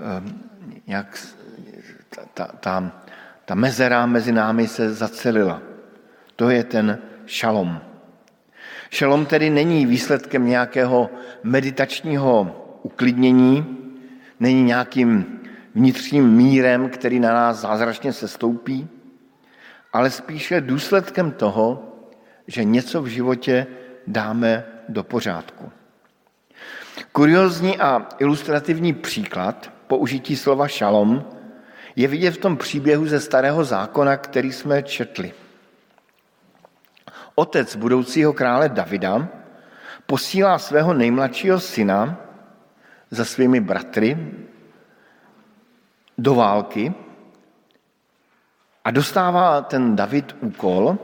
Ehm, 0.00 0.42
jak 0.86 1.18
ta, 2.08 2.22
ta, 2.34 2.46
ta, 2.46 2.92
ta 3.44 3.54
mezera 3.54 4.06
mezi 4.06 4.32
námi 4.32 4.68
se 4.68 4.94
zacelila. 4.94 5.62
To 6.36 6.50
je 6.50 6.64
ten 6.64 6.98
šalom. 7.26 7.80
Šalom 8.90 9.26
tedy 9.26 9.50
není 9.50 9.86
výsledkem 9.86 10.46
nějakého 10.46 11.10
meditačního 11.42 12.56
uklidnění, 12.82 13.76
není 14.40 14.62
nějakým 14.62 15.40
vnitřním 15.74 16.30
mírem, 16.30 16.88
který 16.88 17.20
na 17.20 17.32
nás 17.32 17.60
zázračně 17.60 18.12
se 18.12 18.28
stoupí, 18.28 18.88
ale 19.92 20.10
spíše 20.10 20.60
důsledkem 20.60 21.30
toho, 21.30 21.84
že 22.46 22.64
něco 22.64 23.02
v 23.02 23.06
životě 23.06 23.66
dáme 24.06 24.64
do 24.88 25.04
pořádku. 25.04 25.72
Kuriozní 27.12 27.78
a 27.78 28.08
ilustrativní 28.18 28.92
příklad 28.92 29.72
použití 29.86 30.36
slova 30.36 30.68
šalom 30.68 31.24
je 31.96 32.08
vidět 32.08 32.30
v 32.30 32.38
tom 32.38 32.56
příběhu 32.56 33.06
ze 33.06 33.20
starého 33.20 33.64
zákona, 33.64 34.16
který 34.16 34.52
jsme 34.52 34.82
četli. 34.82 35.32
Otec 37.40 37.76
budoucího 37.76 38.32
krále 38.32 38.68
Davida 38.68 39.28
posílá 40.06 40.58
svého 40.58 40.92
nejmladšího 40.92 41.60
syna 41.60 42.20
za 43.10 43.24
svými 43.24 43.60
bratry 43.60 44.12
do 46.18 46.34
války 46.34 46.92
a 48.84 48.90
dostává 48.90 49.62
ten 49.62 49.96
David 49.96 50.36
úkol 50.40 50.98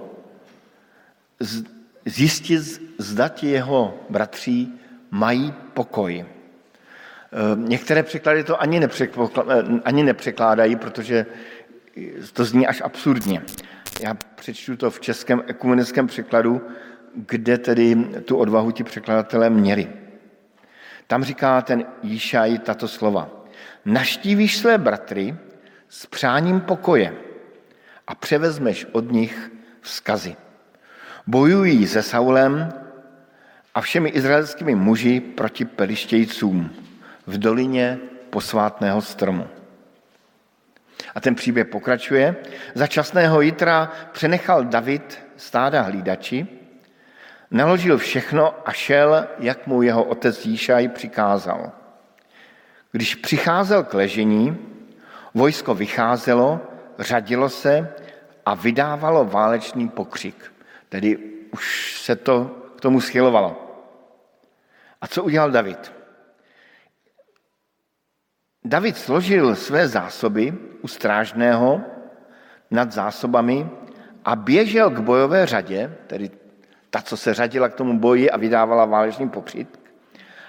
zjistit, 2.05 2.61
zda 2.99 3.29
ti 3.29 3.46
jeho 3.57 3.96
bratří 4.11 4.81
mají 5.11 5.55
pokoj. 5.75 6.20
E, 6.20 6.27
některé 7.57 8.03
překlady 8.03 8.44
to 8.44 8.61
ani, 8.61 8.81
ani 9.85 10.03
nepřekládají, 10.03 10.77
protože 10.77 11.27
to 12.33 12.44
zní 12.44 12.66
až 12.66 12.83
absurdně. 12.85 13.42
Já 14.00 14.14
přečtu 14.14 14.76
to 14.76 14.90
v 14.90 15.00
českém 15.00 15.42
ekumenickém 15.46 16.06
překladu, 16.06 16.61
kde 17.14 17.59
tedy 17.59 17.94
tu 18.24 18.37
odvahu 18.37 18.70
ti 18.70 18.85
překladatelé 18.85 19.50
měli. 19.50 19.88
Tam 21.06 21.24
říká 21.24 21.62
ten 21.62 21.85
Jíšaj 22.02 22.59
tato 22.59 22.88
slova. 22.88 23.30
Naštívíš 23.85 24.59
své 24.59 24.78
bratry 24.78 25.37
s 25.88 26.06
přáním 26.06 26.61
pokoje 26.61 27.14
a 28.06 28.14
převezmeš 28.14 28.87
od 28.92 29.12
nich 29.12 29.50
vzkazy. 29.80 30.37
Bojují 31.26 31.87
se 31.87 32.02
Saulem 32.02 32.72
a 33.74 33.80
všemi 33.80 34.09
izraelskými 34.09 34.74
muži 34.74 35.20
proti 35.20 35.64
pelištějcům 35.64 36.70
v 37.26 37.38
dolině 37.38 37.98
posvátného 38.30 39.02
stromu. 39.02 39.46
A 41.16 41.20
ten 41.20 41.35
příběh 41.35 41.66
pokračuje. 41.66 42.37
Za 42.74 42.87
časného 42.87 43.40
jitra 43.40 43.92
přenechal 44.12 44.64
David 44.64 45.18
stáda 45.37 45.83
hlídači, 45.83 46.46
naložil 47.50 47.98
všechno 47.98 48.68
a 48.68 48.72
šel, 48.72 49.26
jak 49.38 49.66
mu 49.66 49.83
jeho 49.83 50.05
otec 50.05 50.46
Jíšaj 50.46 50.88
přikázal. 50.88 51.72
Když 52.92 53.14
přicházel 53.14 53.85
k 53.85 53.94
ležení, 53.94 54.59
vojsko 55.35 55.74
vycházelo, 55.74 56.61
řadilo 56.98 57.48
se 57.48 57.92
a 58.46 58.55
vydávalo 58.55 59.24
válečný 59.24 59.88
pokřik. 59.88 60.52
Tedy 60.88 61.18
už 61.52 61.96
se 62.00 62.16
to 62.16 62.44
k 62.76 62.81
tomu 62.81 63.00
schylovalo. 63.00 63.81
A 65.00 65.07
co 65.07 65.22
udělal 65.22 65.50
David? 65.50 65.95
David 68.66 68.96
složil 68.96 69.57
své 69.57 69.88
zásoby 69.88 70.55
u 70.83 70.88
strážného 70.88 71.81
nad 72.70 72.92
zásobami 72.92 73.70
a 74.24 74.37
běžel 74.37 74.90
k 74.90 74.98
bojové 74.98 75.46
řadě, 75.46 75.96
tedy 76.07 76.31
ta, 76.90 77.02
co 77.02 77.16
se 77.16 77.35
řadila 77.35 77.68
k 77.68 77.74
tomu 77.74 77.98
boji 77.98 78.31
a 78.31 78.37
vydávala 78.37 78.85
válečný 78.85 79.29
pokřik, 79.29 79.79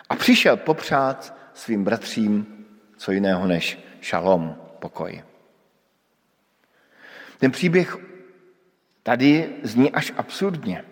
a 0.09 0.15
přišel 0.15 0.57
popřát 0.57 1.37
svým 1.53 1.83
bratřím 1.83 2.65
co 2.97 3.11
jiného 3.11 3.47
než 3.47 3.79
šalom, 4.01 4.55
pokoj. 4.79 5.23
Ten 7.37 7.51
příběh 7.51 7.97
tady 9.03 9.55
zní 9.63 9.91
až 9.91 10.13
absurdně. 10.17 10.83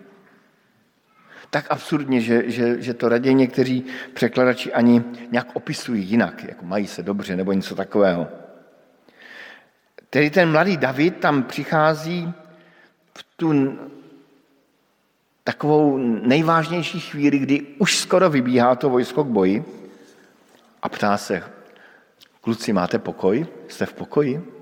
Tak 1.56 1.66
absurdně, 1.70 2.20
že, 2.20 2.50
že, 2.50 2.82
že 2.82 2.94
to 2.94 3.08
raději 3.08 3.34
někteří 3.34 3.84
překladači 4.14 4.72
ani 4.72 5.02
nějak 5.30 5.56
opisují 5.56 6.04
jinak, 6.04 6.44
jako 6.44 6.64
mají 6.64 6.86
se 6.86 7.02
dobře 7.02 7.36
nebo 7.36 7.52
něco 7.52 7.74
takového. 7.74 8.28
Tedy 10.10 10.30
ten 10.30 10.52
mladý 10.52 10.76
David 10.76 11.16
tam 11.16 11.42
přichází 11.42 12.32
v 13.14 13.26
tu 13.36 13.78
takovou 15.44 15.98
nejvážnější 16.26 17.00
chvíli, 17.00 17.38
kdy 17.38 17.60
už 17.78 17.98
skoro 17.98 18.30
vybíhá 18.30 18.74
to 18.74 18.90
vojsko 18.90 19.24
k 19.24 19.28
boji 19.28 19.64
a 20.82 20.88
ptá 20.88 21.16
se, 21.16 21.42
kluci, 22.40 22.72
máte 22.72 22.98
pokoj? 22.98 23.46
Jste 23.68 23.86
v 23.86 23.92
pokoji? 23.94 24.52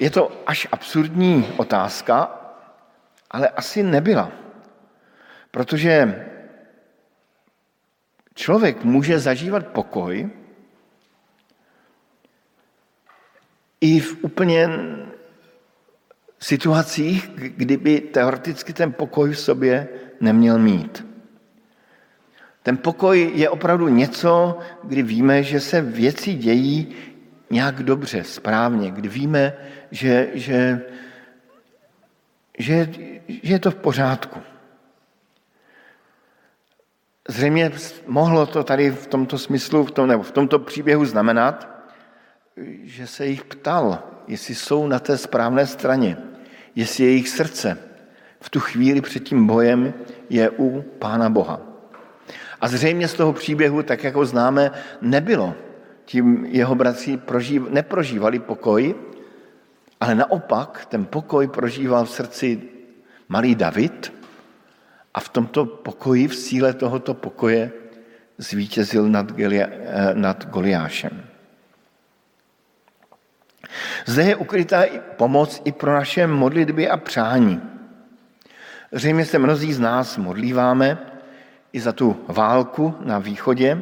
Je 0.00 0.10
to 0.10 0.42
až 0.46 0.68
absurdní 0.72 1.48
otázka, 1.56 2.43
ale 3.34 3.48
asi 3.48 3.82
nebyla. 3.82 4.32
Protože 5.50 6.24
člověk 8.34 8.84
může 8.84 9.18
zažívat 9.18 9.66
pokoj 9.66 10.30
i 13.80 14.00
v 14.00 14.24
úplně 14.24 14.68
situacích, 16.38 17.30
kdyby 17.34 18.00
teoreticky 18.00 18.72
ten 18.72 18.92
pokoj 18.92 19.30
v 19.30 19.38
sobě 19.38 19.88
neměl 20.20 20.58
mít. 20.58 21.06
Ten 22.62 22.76
pokoj 22.76 23.32
je 23.34 23.50
opravdu 23.50 23.88
něco, 23.88 24.58
kdy 24.84 25.02
víme, 25.02 25.42
že 25.42 25.60
se 25.60 25.80
věci 25.82 26.34
dějí 26.34 26.94
nějak 27.50 27.82
dobře, 27.82 28.24
správně, 28.24 28.90
kdy 28.90 29.08
víme, 29.08 29.52
že, 29.90 30.30
že, 30.34 30.80
že, 32.58 32.88
že 33.28 33.52
je 33.54 33.58
to 33.58 33.70
v 33.70 33.74
pořádku. 33.74 34.40
Zřejmě 37.28 37.72
mohlo 38.06 38.46
to 38.46 38.64
tady 38.64 38.90
v 38.90 39.06
tomto 39.06 39.38
smyslu, 39.38 39.84
v 39.84 39.90
tom, 39.90 40.08
nebo 40.08 40.22
v 40.22 40.32
tomto 40.32 40.58
příběhu 40.58 41.04
znamenat, 41.04 41.68
že 42.82 43.06
se 43.06 43.26
jich 43.26 43.44
ptal, 43.44 43.98
jestli 44.28 44.54
jsou 44.54 44.86
na 44.86 44.98
té 44.98 45.18
správné 45.18 45.66
straně, 45.66 46.16
jestli 46.74 47.04
jejich 47.04 47.28
srdce 47.28 47.78
v 48.44 48.50
tu 48.50 48.60
chvíli 48.60 49.00
před 49.00 49.24
tím 49.24 49.46
bojem 49.46 49.94
je 50.30 50.50
u 50.50 50.82
Pána 50.82 51.30
Boha. 51.30 51.60
A 52.60 52.68
zřejmě 52.68 53.08
z 53.08 53.14
toho 53.14 53.32
příběhu, 53.32 53.82
tak 53.82 54.04
jako 54.04 54.26
známe, 54.26 54.70
nebylo. 55.00 55.54
Tím 56.04 56.44
jeho 56.44 56.74
bratři 56.74 57.16
prožív, 57.16 57.62
neprožívali 57.70 58.38
pokoj, 58.38 58.94
ale 60.04 60.14
naopak 60.14 60.84
ten 60.92 61.08
pokoj 61.08 61.48
prožíval 61.48 62.04
v 62.04 62.10
srdci 62.10 62.48
malý 63.28 63.54
David 63.56 64.12
a 65.14 65.20
v 65.20 65.28
tomto 65.28 65.64
pokoji, 65.80 66.28
v 66.28 66.34
síle 66.36 66.76
tohoto 66.76 67.14
pokoje 67.14 67.72
zvítězil 68.38 69.08
nad, 69.08 69.32
Gelia, 69.32 69.66
eh, 69.72 70.12
nad 70.14 70.44
Goliášem. 70.52 71.24
Zde 74.04 74.22
je 74.22 74.36
ukrytá 74.36 74.84
pomoc 75.16 75.62
i 75.64 75.72
pro 75.72 75.92
naše 75.92 76.26
modlitby 76.26 76.88
a 76.88 76.96
přání. 76.96 77.60
Zřejmě 78.92 79.24
se 79.24 79.38
mnozí 79.38 79.72
z 79.72 79.80
nás 79.80 80.16
modlíváme 80.20 80.98
i 81.72 81.80
za 81.80 81.92
tu 81.92 82.12
válku 82.28 82.94
na 83.00 83.18
východě, 83.18 83.80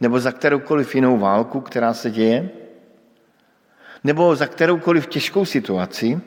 nebo 0.00 0.20
za 0.20 0.32
kteroukoliv 0.32 0.94
jinou 0.94 1.18
válku, 1.18 1.60
která 1.60 1.94
se 1.94 2.10
děje, 2.10 2.67
nebo 4.04 4.36
za 4.36 4.46
kteroukoliv 4.46 5.06
těžkou 5.06 5.44
situaci 5.44 6.20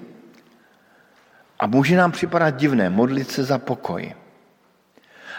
a 1.59 1.67
může 1.67 1.95
nám 1.95 2.11
připadat 2.11 2.55
divné 2.55 2.89
modlit 2.89 3.31
se 3.31 3.43
za 3.43 3.57
pokoj. 3.57 4.13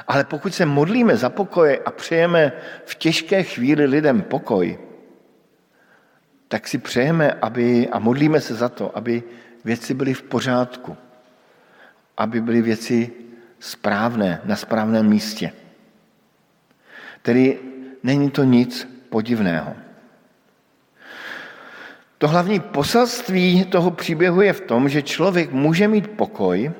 Ale 0.08 0.24
pokud 0.24 0.54
se 0.54 0.66
modlíme 0.66 1.16
za 1.16 1.28
pokoj 1.30 1.80
a 1.84 1.90
přejeme 1.90 2.52
v 2.84 2.94
těžké 2.94 3.42
chvíli 3.42 3.84
lidem 3.84 4.22
pokoj, 4.22 4.78
tak 6.48 6.68
si 6.68 6.78
přejeme 6.78 7.32
aby, 7.32 7.88
a 7.88 7.98
modlíme 7.98 8.40
se 8.40 8.54
za 8.54 8.68
to, 8.68 8.96
aby 8.96 9.22
věci 9.64 9.94
byly 9.94 10.14
v 10.14 10.22
pořádku, 10.22 10.96
aby 12.16 12.40
byly 12.40 12.62
věci 12.62 13.10
správné, 13.60 14.40
na 14.44 14.56
správném 14.56 15.08
místě. 15.08 15.52
Tedy 17.22 17.58
není 18.02 18.30
to 18.30 18.44
nic 18.44 18.88
podivného. 19.08 19.81
To 22.22 22.28
hlavní 22.28 22.60
poselství 22.60 23.64
toho 23.64 23.90
příběhu 23.90 24.40
je 24.40 24.52
v 24.52 24.60
tom, 24.60 24.88
že 24.88 25.02
člověk 25.02 25.52
může 25.52 25.88
mít 25.88 26.08
pokoj 26.08 26.72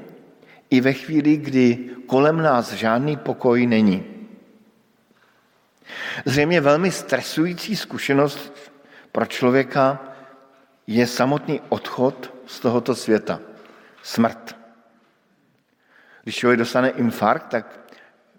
i 0.70 0.80
ve 0.80 0.92
chvíli, 0.92 1.36
kdy 1.36 1.78
kolem 2.06 2.42
nás 2.42 2.72
žádný 2.72 3.16
pokoj 3.16 3.66
není. 3.66 4.04
Zřejmě 6.24 6.60
velmi 6.60 6.90
stresující 6.90 7.76
zkušenost 7.76 8.72
pro 9.12 9.26
člověka 9.26 9.98
je 10.86 11.06
samotný 11.06 11.60
odchod 11.68 12.34
z 12.46 12.60
tohoto 12.60 12.94
světa. 12.94 13.40
Smrt. 14.02 14.56
Když 16.22 16.36
člověk 16.36 16.58
dostane 16.58 16.88
infarkt, 16.88 17.48
tak 17.48 17.90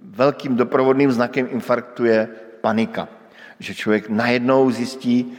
velkým 0.01 0.55
doprovodným 0.55 1.11
znakem 1.11 1.47
infarktu 1.51 2.05
je 2.05 2.27
panika. 2.61 3.07
Že 3.59 3.75
člověk 3.75 4.09
najednou 4.09 4.71
zjistí, 4.71 5.37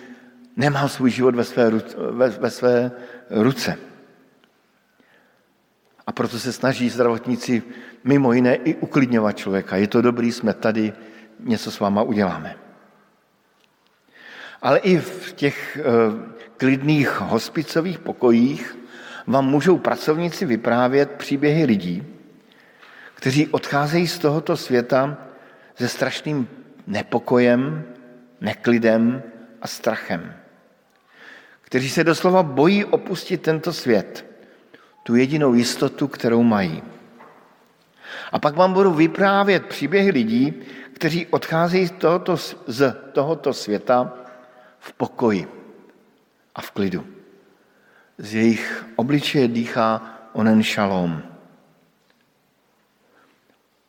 nemá 0.56 0.88
svůj 0.88 1.10
život 1.10 1.34
ve 1.34 1.44
své, 1.44 1.70
ve, 2.10 2.28
ve 2.28 2.50
své 2.50 2.90
ruce. 3.30 3.78
A 6.06 6.12
proto 6.12 6.38
se 6.38 6.52
snaží 6.52 6.90
zdravotníci 6.90 7.62
mimo 8.04 8.32
jiné 8.32 8.54
i 8.54 8.74
uklidňovat 8.74 9.36
člověka. 9.36 9.76
Je 9.76 9.88
to 9.88 10.02
dobrý, 10.02 10.32
jsme 10.32 10.54
tady, 10.54 10.92
něco 11.40 11.70
s 11.70 11.80
váma 11.80 12.02
uděláme. 12.02 12.56
Ale 14.62 14.78
i 14.78 14.98
v 14.98 15.32
těch 15.32 15.76
e, 15.76 15.82
klidných 16.56 17.20
hospicových 17.20 17.98
pokojích 17.98 18.78
vám 19.26 19.46
můžou 19.46 19.78
pracovníci 19.78 20.46
vyprávět 20.46 21.10
příběhy 21.10 21.64
lidí, 21.64 22.06
kteří 23.14 23.48
odcházejí 23.48 24.06
z 24.06 24.18
tohoto 24.18 24.56
světa 24.56 25.16
se 25.74 25.88
strašným 25.88 26.48
nepokojem, 26.86 27.84
neklidem 28.40 29.22
a 29.62 29.66
strachem. 29.66 30.43
Kteří 31.74 31.90
se 31.90 32.04
doslova 32.04 32.42
bojí 32.42 32.84
opustit 32.84 33.42
tento 33.42 33.72
svět, 33.72 34.26
tu 35.02 35.14
jedinou 35.14 35.54
jistotu, 35.54 36.08
kterou 36.08 36.42
mají. 36.42 36.82
A 38.32 38.38
pak 38.38 38.54
vám 38.56 38.72
budu 38.72 38.94
vyprávět 38.94 39.66
příběhy 39.66 40.10
lidí, 40.10 40.54
kteří 40.92 41.26
odcházejí 41.26 41.86
z 41.86 41.90
tohoto, 41.90 42.36
z 42.66 42.94
tohoto 43.12 43.52
světa 43.52 44.14
v 44.78 44.92
pokoji 44.92 45.48
a 46.54 46.60
v 46.60 46.70
klidu. 46.70 47.06
Z 48.18 48.34
jejich 48.34 48.86
obličeje 48.96 49.48
dýchá 49.48 50.18
onen 50.32 50.62
šalom. 50.62 51.22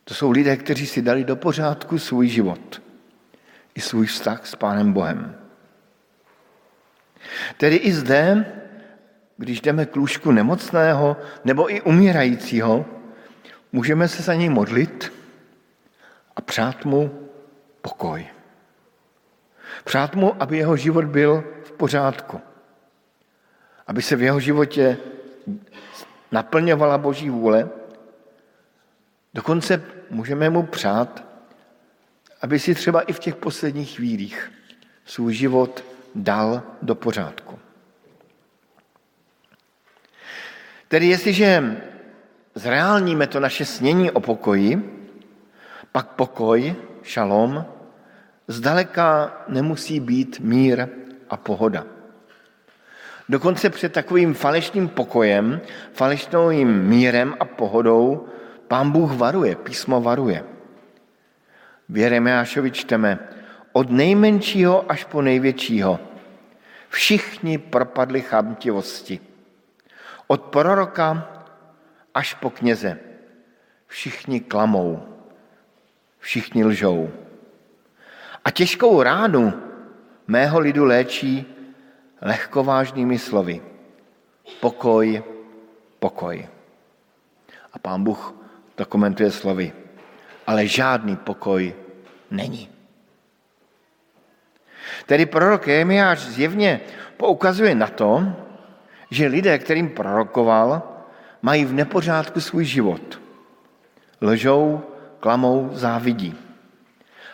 To 0.04 0.14
jsou 0.14 0.32
lidé, 0.32 0.58
kteří 0.58 0.86
si 0.86 1.02
dali 1.02 1.24
do 1.24 1.36
pořádku 1.36 2.00
svůj 2.00 2.28
život 2.28 2.82
i 3.76 3.82
svůj 3.82 4.06
vztah 4.06 4.48
s 4.48 4.56
Pánem 4.56 4.94
Bohem. 4.94 5.45
Tedy 7.58 7.76
i 7.76 7.94
zde, 7.94 8.46
když 9.38 9.62
jdeme 9.62 9.86
k 9.86 9.96
lůžku 9.96 10.32
nemocného 10.32 11.18
nebo 11.46 11.74
i 11.74 11.82
umírajícího, 11.82 12.86
můžeme 13.72 14.08
se 14.08 14.24
za 14.24 14.34
něj 14.34 14.50
modlit 14.50 15.14
a 16.36 16.42
přát 16.42 16.86
mu 16.86 17.30
pokoj. 17.82 18.28
Přát 19.84 20.16
mu, 20.16 20.42
aby 20.42 20.58
jeho 20.58 20.78
život 20.78 21.06
byl 21.06 21.44
v 21.64 21.72
pořádku. 21.72 22.42
Aby 23.88 24.02
se 24.02 24.16
v 24.16 24.22
jeho 24.22 24.40
životě 24.40 24.98
naplňovala 26.32 26.98
Boží 26.98 27.30
vůle. 27.30 27.70
Dokonce 29.34 29.84
můžeme 30.10 30.50
mu 30.50 30.64
přát, 30.64 31.24
aby 32.42 32.60
si 32.60 32.76
třeba 32.76 33.02
i 33.02 33.14
v 33.14 33.20
těch 33.20 33.36
posledních 33.36 33.96
chvílích 33.96 34.52
svůj 35.06 35.34
život 35.34 35.84
dal 36.16 36.64
do 36.82 36.96
pořádku. 36.96 37.60
Tedy 40.88 41.08
jestliže 41.08 41.78
zreálníme 42.56 43.28
to 43.28 43.40
naše 43.40 43.66
snění 43.66 44.12
o 44.12 44.20
pokoji, 44.20 44.92
pak 45.92 46.08
pokoj, 46.08 46.76
šalom, 47.04 47.66
zdaleka 48.48 49.38
nemusí 49.48 50.00
být 50.00 50.40
mír 50.40 50.88
a 51.30 51.38
pohoda. 51.38 51.86
Dokonce 53.30 53.70
před 53.70 53.94
takovým 53.94 54.34
falešným 54.34 54.88
pokojem, 54.88 55.62
falešným 55.94 56.84
mírem 56.84 57.36
a 57.40 57.46
pohodou 57.46 58.28
pán 58.68 58.92
Bůh 58.92 59.12
varuje, 59.12 59.56
písmo 59.56 60.02
varuje. 60.02 60.44
V 61.90 61.98
Jeremeášovi 61.98 62.72
čteme, 62.72 63.20
od 63.76 63.92
nejmenšího 63.92 64.92
až 64.92 65.04
po 65.04 65.22
největšího. 65.22 66.00
Všichni 66.90 67.58
propadli 67.58 68.22
chamtivosti. 68.22 69.20
Od 70.28 70.42
proroka 70.42 71.28
až 72.14 72.34
po 72.34 72.50
kněze. 72.50 73.00
Všichni 73.88 74.40
klamou. 74.40 75.04
Všichni 76.20 76.66
lžou. 76.66 77.12
A 78.46 78.52
těžkou 78.52 79.04
ránu 79.04 79.54
mého 80.28 80.60
lidu 80.60 80.86
léčí 80.86 81.46
lehkovážnými 82.22 83.20
slovy. 83.20 83.62
Pokoj, 84.60 85.24
pokoj. 86.00 86.48
A 87.74 87.80
pán 87.80 88.04
Bůh 88.04 88.34
to 88.76 88.86
komentuje 88.86 89.32
slovy. 89.32 89.74
Ale 90.48 90.68
žádný 90.68 91.16
pokoj 91.16 91.76
není. 92.32 92.75
Tedy 95.06 95.26
prorok 95.26 95.68
Jemiáš 95.68 96.20
zjevně 96.20 96.82
poukazuje 97.18 97.76
na 97.76 97.88
to, 97.88 98.24
že 99.10 99.28
lidé, 99.28 99.58
kterým 99.60 99.90
prorokoval, 99.90 100.84
mají 101.42 101.66
v 101.66 101.74
nepořádku 101.74 102.42
svůj 102.42 102.66
život. 102.66 103.22
Lžou, 104.22 104.84
klamou, 105.20 105.70
závidí. 105.74 106.36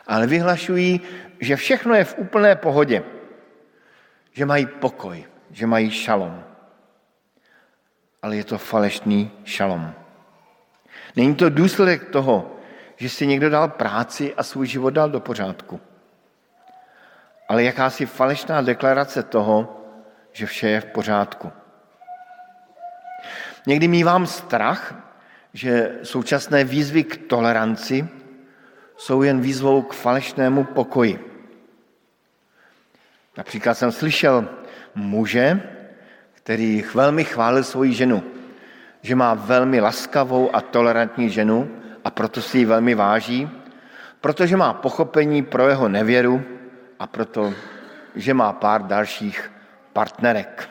Ale 0.08 0.28
vyhlašují, 0.28 1.02
že 1.40 1.56
všechno 1.56 1.96
je 1.96 2.04
v 2.04 2.18
úplné 2.18 2.56
pohodě. 2.56 3.04
Že 4.32 4.46
mají 4.46 4.66
pokoj, 4.66 5.26
že 5.52 5.68
mají 5.68 5.92
šalom. 5.92 6.44
Ale 8.22 8.36
je 8.36 8.44
to 8.44 8.58
falešný 8.58 9.32
šalom. 9.44 9.94
Není 11.16 11.36
to 11.36 11.50
důsledek 11.50 12.10
toho, 12.10 12.56
že 12.96 13.10
si 13.10 13.28
někdo 13.28 13.50
dal 13.50 13.68
práci 13.70 14.36
a 14.36 14.44
svůj 14.44 14.68
život 14.68 14.90
dal 14.90 15.10
do 15.10 15.20
pořádku 15.20 15.80
ale 17.52 17.64
jakási 17.64 18.06
falešná 18.06 18.62
deklarace 18.62 19.24
toho, 19.24 19.84
že 20.32 20.46
vše 20.46 20.70
je 20.70 20.82
v 20.82 20.86
pořádku. 20.86 21.52
Někdy 23.68 23.88
mývám 23.88 24.28
strach, 24.28 24.96
že 25.54 26.00
současné 26.04 26.64
výzvy 26.64 27.04
k 27.04 27.28
toleranci 27.28 28.08
jsou 28.98 29.24
jen 29.24 29.42
výzvou 29.42 29.82
k 29.82 29.94
falešnému 29.94 30.64
pokoji. 30.64 31.20
Například 33.38 33.74
jsem 33.74 33.92
slyšel 33.92 34.48
muže, 34.96 35.62
který 36.34 36.84
velmi 36.96 37.24
chválil 37.24 37.64
svoji 37.64 37.94
ženu, 37.94 38.24
že 39.02 39.16
má 39.16 39.34
velmi 39.34 39.80
laskavou 39.80 40.56
a 40.56 40.62
tolerantní 40.62 41.30
ženu 41.30 41.68
a 42.04 42.12
proto 42.12 42.42
si 42.42 42.58
ji 42.58 42.66
velmi 42.66 42.96
váží, 42.96 43.50
protože 44.22 44.58
má 44.58 44.74
pochopení 44.74 45.44
pro 45.44 45.68
jeho 45.68 45.90
nevěru 45.90 46.61
a 47.02 47.08
proto, 47.08 47.54
že 48.16 48.34
má 48.34 48.54
pár 48.54 48.86
dalších 48.86 49.52
partnerek. 49.94 50.70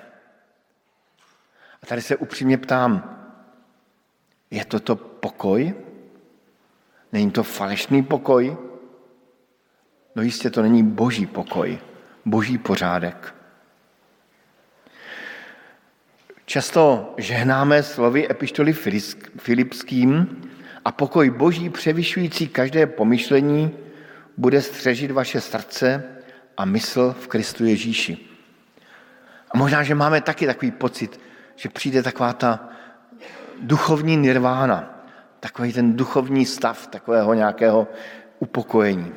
A 1.83 1.87
tady 1.87 2.03
se 2.03 2.17
upřímně 2.17 2.59
ptám, 2.59 3.19
je 4.51 4.65
toto 4.65 4.97
pokoj? 4.97 5.75
Není 7.13 7.31
to 7.31 7.43
falešný 7.43 8.03
pokoj? 8.03 8.57
No 10.17 10.23
jistě 10.23 10.51
to 10.51 10.63
není 10.63 10.83
boží 10.83 11.27
pokoj, 11.27 11.79
boží 12.25 12.59
pořádek. 12.59 13.35
Často 16.45 17.15
žehnáme 17.19 17.83
slovy 17.83 18.31
epištoly 18.31 18.73
Filipským 19.39 20.43
a 20.85 20.93
pokoj 20.93 21.31
boží 21.31 21.71
převyšující 21.71 22.49
každé 22.49 22.87
pomyšlení 22.87 23.75
bude 24.37 24.63
střežit 24.63 25.11
vaše 25.11 25.41
srdce 25.41 26.20
a 26.57 26.65
mysl 26.65 27.15
v 27.21 27.29
Kristu 27.29 27.65
Ježíši. 27.65 28.19
A 29.51 29.59
možná, 29.59 29.83
že 29.83 29.95
máme 29.95 30.21
taky 30.21 30.47
takový 30.47 30.71
pocit, 30.71 31.21
že 31.57 31.69
přijde 31.69 32.03
taková 32.03 32.33
ta 32.33 32.69
duchovní 33.61 34.17
nirvána, 34.17 35.05
takový 35.41 35.73
ten 35.73 35.97
duchovní 35.97 36.47
stav 36.47 36.87
takového 36.87 37.35
nějakého 37.35 37.89
upokojení. 38.39 39.13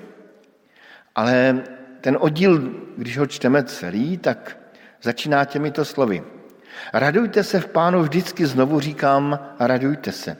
Ale 1.15 1.63
ten 2.01 2.17
oddíl, 2.19 2.71
když 2.97 3.17
ho 3.17 3.25
čteme 3.25 3.63
celý, 3.63 4.17
tak 4.17 4.57
začíná 5.01 5.45
těmito 5.45 5.85
slovy. 5.85 6.23
Radujte 6.93 7.43
se 7.43 7.59
v 7.59 7.67
pánu 7.67 8.01
vždycky, 8.01 8.45
znovu 8.45 8.79
říkám, 8.79 9.39
radujte 9.59 10.11
se. 10.11 10.37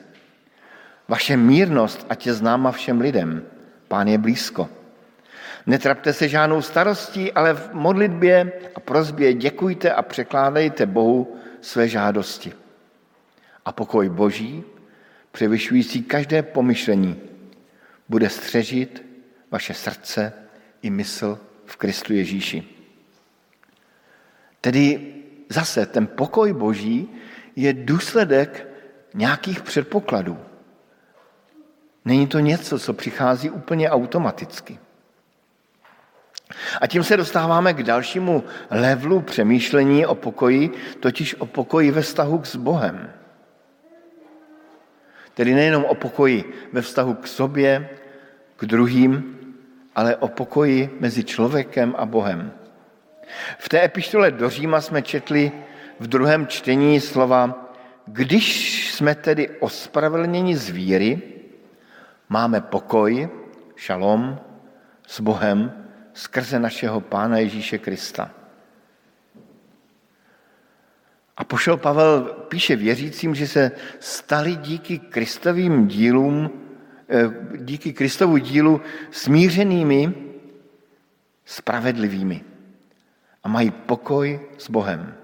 Vaše 1.07 1.37
mírnost, 1.37 2.05
ať 2.09 2.27
je 2.27 2.33
známa 2.33 2.71
všem 2.71 3.01
lidem. 3.01 3.43
Pán 3.87 4.07
je 4.07 4.17
blízko. 4.17 4.69
Netrapte 5.65 6.13
se 6.13 6.27
žádnou 6.27 6.61
starostí, 6.61 7.31
ale 7.31 7.53
v 7.53 7.73
modlitbě 7.73 8.51
a 8.75 8.79
prozbě 8.79 9.33
děkujte 9.33 9.93
a 9.93 10.01
překládejte 10.01 10.85
Bohu 10.85 11.37
své 11.61 11.87
žádosti. 11.87 12.53
A 13.65 13.71
pokoj 13.71 14.09
Boží, 14.09 14.63
převyšující 15.31 16.03
každé 16.03 16.43
pomyšlení, 16.43 17.21
bude 18.09 18.29
střežit 18.29 19.05
vaše 19.51 19.73
srdce 19.73 20.33
i 20.81 20.89
mysl 20.89 21.39
v 21.65 21.75
Kristu 21.75 22.13
Ježíši. 22.13 22.63
Tedy 24.61 25.13
zase 25.49 25.85
ten 25.85 26.07
pokoj 26.07 26.53
Boží 26.53 27.09
je 27.55 27.73
důsledek 27.73 28.67
nějakých 29.13 29.61
předpokladů. 29.61 30.37
Není 32.05 32.27
to 32.27 32.39
něco, 32.39 32.79
co 32.79 32.93
přichází 32.93 33.49
úplně 33.49 33.89
automaticky. 33.89 34.79
A 36.81 36.87
tím 36.87 37.03
se 37.03 37.17
dostáváme 37.17 37.73
k 37.73 37.83
dalšímu 37.83 38.43
levelu 38.69 39.21
přemýšlení 39.21 40.05
o 40.05 40.15
pokoji, 40.15 40.71
totiž 40.99 41.35
o 41.35 41.45
pokoji 41.45 41.91
ve 41.91 42.01
vztahu 42.01 42.43
s 42.43 42.55
Bohem. 42.55 43.09
Tedy 45.33 45.53
nejenom 45.53 45.85
o 45.85 45.95
pokoji 45.95 46.53
ve 46.73 46.81
vztahu 46.81 47.13
k 47.13 47.27
sobě, 47.27 47.89
k 48.55 48.65
druhým, 48.65 49.37
ale 49.95 50.15
o 50.15 50.27
pokoji 50.27 50.97
mezi 50.99 51.23
člověkem 51.23 51.95
a 51.97 52.05
Bohem. 52.05 52.51
V 53.57 53.69
té 53.69 53.85
epištole 53.85 54.31
do 54.31 54.49
Říma 54.49 54.81
jsme 54.81 55.01
četli 55.01 55.51
v 55.99 56.07
druhém 56.07 56.47
čtení 56.47 56.99
slova 56.99 57.63
když 58.05 58.93
jsme 58.93 59.15
tedy 59.15 59.49
ospravedlněni 59.49 60.57
z 60.57 60.69
víry, 60.69 61.21
máme 62.29 62.61
pokoj, 62.61 63.29
šalom 63.75 64.39
s 65.07 65.19
Bohem 65.19 65.82
skrze 66.13 66.59
našeho 66.59 67.01
Pána 67.01 67.37
Ježíše 67.37 67.77
Krista. 67.77 68.31
A 71.37 71.43
pošel 71.43 71.77
Pavel 71.77 72.23
píše 72.23 72.75
věřícím, 72.75 73.35
že 73.35 73.47
se 73.47 73.71
stali 73.99 74.55
díky 74.55 74.99
Kristovým 74.99 75.87
dílům, 75.87 76.49
eh, 77.09 77.57
díky 77.57 77.93
Kristovu 77.93 78.37
dílu 78.37 78.81
smířenými, 79.11 80.13
spravedlivými 81.45 82.43
a 83.43 83.47
mají 83.47 83.71
pokoj 83.71 84.39
s 84.57 84.69
Bohem. 84.69 85.15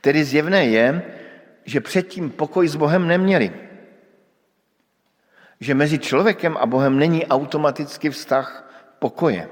Tedy 0.00 0.24
zjevné 0.24 0.66
je, 0.66 1.02
že 1.64 1.80
předtím 1.80 2.30
pokoj 2.30 2.68
s 2.68 2.76
Bohem 2.76 3.06
neměli. 3.06 3.52
Že 5.60 5.74
mezi 5.74 5.98
člověkem 5.98 6.56
a 6.56 6.66
Bohem 6.66 6.98
není 6.98 7.26
automaticky 7.26 8.10
vztah 8.10 8.69
pokoje. 9.00 9.48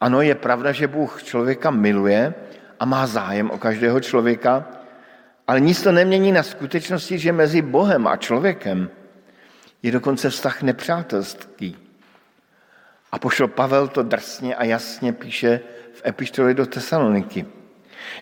Ano, 0.00 0.22
je 0.22 0.34
pravda, 0.34 0.72
že 0.72 0.86
Bůh 0.86 1.22
člověka 1.22 1.70
miluje 1.70 2.34
a 2.80 2.84
má 2.84 3.06
zájem 3.06 3.50
o 3.50 3.58
každého 3.58 4.00
člověka, 4.00 4.68
ale 5.46 5.60
nic 5.60 5.82
to 5.82 5.92
nemění 5.92 6.32
na 6.32 6.42
skutečnosti, 6.42 7.18
že 7.18 7.32
mezi 7.32 7.62
Bohem 7.62 8.06
a 8.06 8.16
člověkem 8.16 8.90
je 9.82 9.92
dokonce 9.92 10.30
vztah 10.30 10.62
nepřátelský. 10.62 11.76
A 13.12 13.18
pošel 13.18 13.48
Pavel 13.48 13.88
to 13.88 14.02
drsně 14.02 14.54
a 14.54 14.64
jasně 14.64 15.12
píše 15.12 15.60
v 15.92 16.02
epištoli 16.06 16.54
do 16.54 16.66
Tesaloniky. 16.66 17.46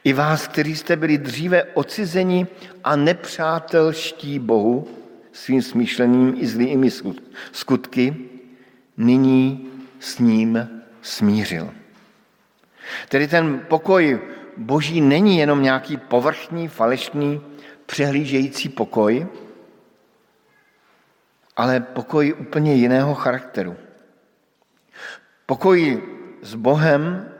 I 0.05 0.13
vás, 0.13 0.49
kteří 0.49 0.77
jste 0.77 0.97
byli 0.97 1.19
dříve 1.19 1.65
ocizeni 1.65 2.47
a 2.85 2.97
nepřátelští 2.97 4.39
Bohu 4.39 4.89
svým 5.33 5.63
smýšlením 5.63 6.35
i 6.39 6.47
zlými 6.47 6.91
skutky, 7.53 8.34
nyní 8.97 9.71
s 10.01 10.19
ním 10.19 10.83
smířil. 11.03 11.71
Tedy 13.09 13.29
ten 13.29 13.61
pokoj 13.69 14.21
boží 14.57 15.01
není 15.01 15.39
jenom 15.39 15.63
nějaký 15.63 15.97
povrchní, 15.97 16.69
falešný, 16.69 17.41
přehlížející 17.87 18.69
pokoj, 18.69 19.27
ale 21.57 21.81
pokoj 21.81 22.35
úplně 22.39 22.75
jiného 22.75 23.15
charakteru. 23.15 23.77
Pokoj 25.47 26.03
s 26.43 26.55
Bohem 26.55 27.31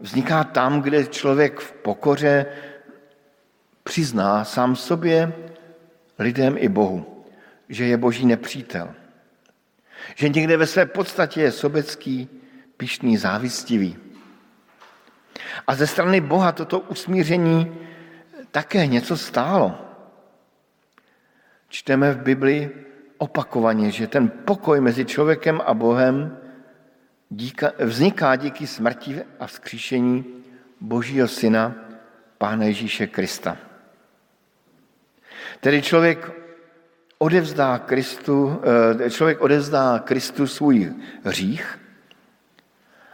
vzniká 0.00 0.44
tam, 0.44 0.82
kde 0.82 1.06
člověk 1.06 1.60
v 1.60 1.72
pokoře 1.72 2.46
přizná 3.84 4.44
sám 4.44 4.76
sobě, 4.76 5.32
lidem 6.18 6.56
i 6.58 6.68
Bohu, 6.68 7.24
že 7.68 7.84
je 7.84 7.96
boží 7.96 8.26
nepřítel. 8.26 8.94
Že 10.14 10.28
někde 10.28 10.56
ve 10.56 10.66
své 10.66 10.86
podstatě 10.86 11.40
je 11.40 11.52
sobecký, 11.52 12.28
pišný, 12.76 13.16
závistivý. 13.16 13.96
A 15.66 15.74
ze 15.74 15.86
strany 15.86 16.20
Boha 16.20 16.52
toto 16.52 16.80
usmíření 16.80 17.78
také 18.50 18.86
něco 18.86 19.16
stálo. 19.16 19.78
Čteme 21.68 22.12
v 22.12 22.22
Biblii 22.22 22.86
opakovaně, 23.18 23.90
že 23.90 24.06
ten 24.06 24.28
pokoj 24.28 24.80
mezi 24.80 25.04
člověkem 25.04 25.60
a 25.66 25.74
Bohem 25.74 26.38
díka, 27.30 27.72
vzniká 27.78 28.36
díky 28.36 28.66
smrti 28.66 29.22
a 29.40 29.46
vzkříšení 29.46 30.24
Božího 30.80 31.28
Syna, 31.28 31.74
Pána 32.38 32.64
Ježíše 32.64 33.06
Krista. 33.06 33.56
Tedy 35.60 35.82
člověk 35.82 36.43
odevzdá 37.18 37.78
Kristu, 37.78 38.62
eh, 39.06 39.10
člověk 39.10 39.40
odevzdá 39.40 39.98
Kristu 39.98 40.46
svůj 40.46 40.94
hřích 41.24 41.78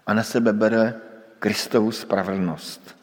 a 0.06 0.14
na 0.14 0.22
sebe 0.22 0.52
bere 0.52 0.94
Kristovu 1.38 1.92
spravedlnost. 1.92 2.96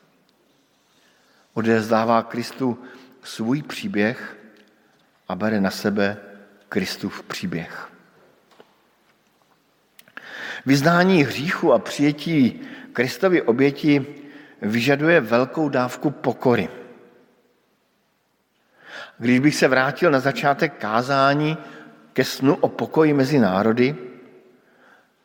Odevzdává 1.54 2.22
Kristu 2.22 2.80
svůj 3.24 3.62
příběh 3.62 4.38
a 5.28 5.36
bere 5.36 5.62
na 5.62 5.72
sebe 5.72 6.18
Kristův 6.70 7.24
příběh. 7.24 7.90
Vyznání 10.66 11.24
hříchu 11.24 11.74
a 11.74 11.80
přijetí 11.80 12.62
Kristovy 12.94 13.42
oběti 13.42 14.06
vyžaduje 14.62 15.22
velkou 15.22 15.70
dávku 15.70 16.12
pokory. 16.12 16.70
Když 19.20 19.40
bych 19.40 19.56
se 19.56 19.68
vrátil 19.68 20.12
na 20.12 20.20
začátek 20.20 20.74
kázání 20.78 21.58
ke 22.14 22.24
snu 22.24 22.56
o 22.56 22.70
pokoji 22.70 23.14
mezi 23.14 23.40
národy, 23.40 23.96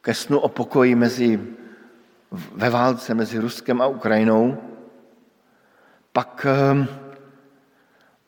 ke 0.01 0.15
snu 0.15 0.39
o 0.39 0.49
pokoji 0.49 0.95
mezi, 0.95 1.41
ve 2.55 2.71
válce 2.71 3.15
mezi 3.15 3.39
Ruskem 3.39 3.83
a 3.83 3.87
Ukrajinou, 3.87 4.59
pak, 6.13 6.47
ehm, 6.49 6.87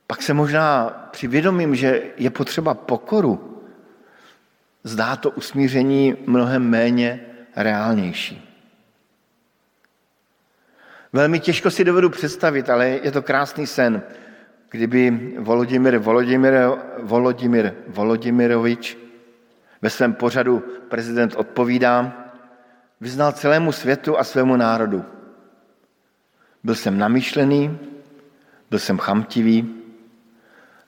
pak 0.06 0.22
se 0.22 0.34
možná 0.34 0.90
při 1.10 1.26
vědomím, 1.26 1.74
že 1.74 2.02
je 2.16 2.30
potřeba 2.30 2.74
pokoru, 2.74 3.62
zdá 4.84 5.16
to 5.16 5.30
usmíření 5.30 6.16
mnohem 6.26 6.70
méně 6.70 7.20
reálnější. 7.56 8.50
Velmi 11.12 11.40
těžko 11.40 11.70
si 11.70 11.84
dovedu 11.84 12.10
představit, 12.10 12.70
ale 12.70 12.88
je 12.88 13.10
to 13.10 13.22
krásný 13.22 13.66
sen, 13.66 14.02
kdyby 14.74 15.34
Volodymyr 15.38 15.98
Volodymyr, 15.98 16.54
Volodymyr 16.98 17.72
Volodymyrovič 17.86 18.98
ve 19.82 19.90
svém 19.90 20.14
pořadu 20.14 20.62
prezident 20.88 21.34
odpovídá, 21.36 22.12
vyznal 23.00 23.32
celému 23.32 23.72
světu 23.72 24.18
a 24.18 24.24
svému 24.24 24.56
národu. 24.56 25.04
Byl 26.64 26.74
jsem 26.74 26.98
namyšlený, 26.98 27.78
byl 28.70 28.78
jsem 28.78 28.98
chamtivý, 28.98 29.82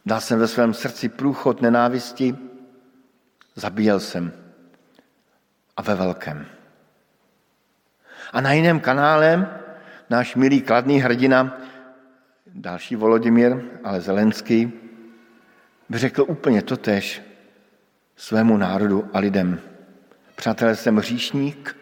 dal 0.06 0.20
jsem 0.20 0.38
ve 0.38 0.48
svém 0.48 0.74
srdci 0.74 1.08
průchod 1.08 1.62
nenávisti, 1.62 2.36
Zabíjel 3.54 4.00
jsem. 4.00 4.32
A 5.76 5.82
ve 5.82 5.94
velkém. 5.94 6.46
A 8.32 8.40
na 8.40 8.52
jiném 8.52 8.80
kanále 8.80 9.48
náš 10.10 10.34
milý 10.34 10.60
kladný 10.60 11.00
hrdina, 11.00 11.58
další 12.56 12.96
Volodymyr, 12.96 13.56
ale 13.84 14.00
Zelenský, 14.00 14.72
by 15.88 15.98
řekl 15.98 16.24
úplně 16.28 16.62
totež 16.62 17.22
svému 18.16 18.56
národu 18.56 19.10
a 19.12 19.18
lidem. 19.18 19.60
Přátelé, 20.36 20.76
jsem 20.76 20.96
hříšník, 20.96 21.76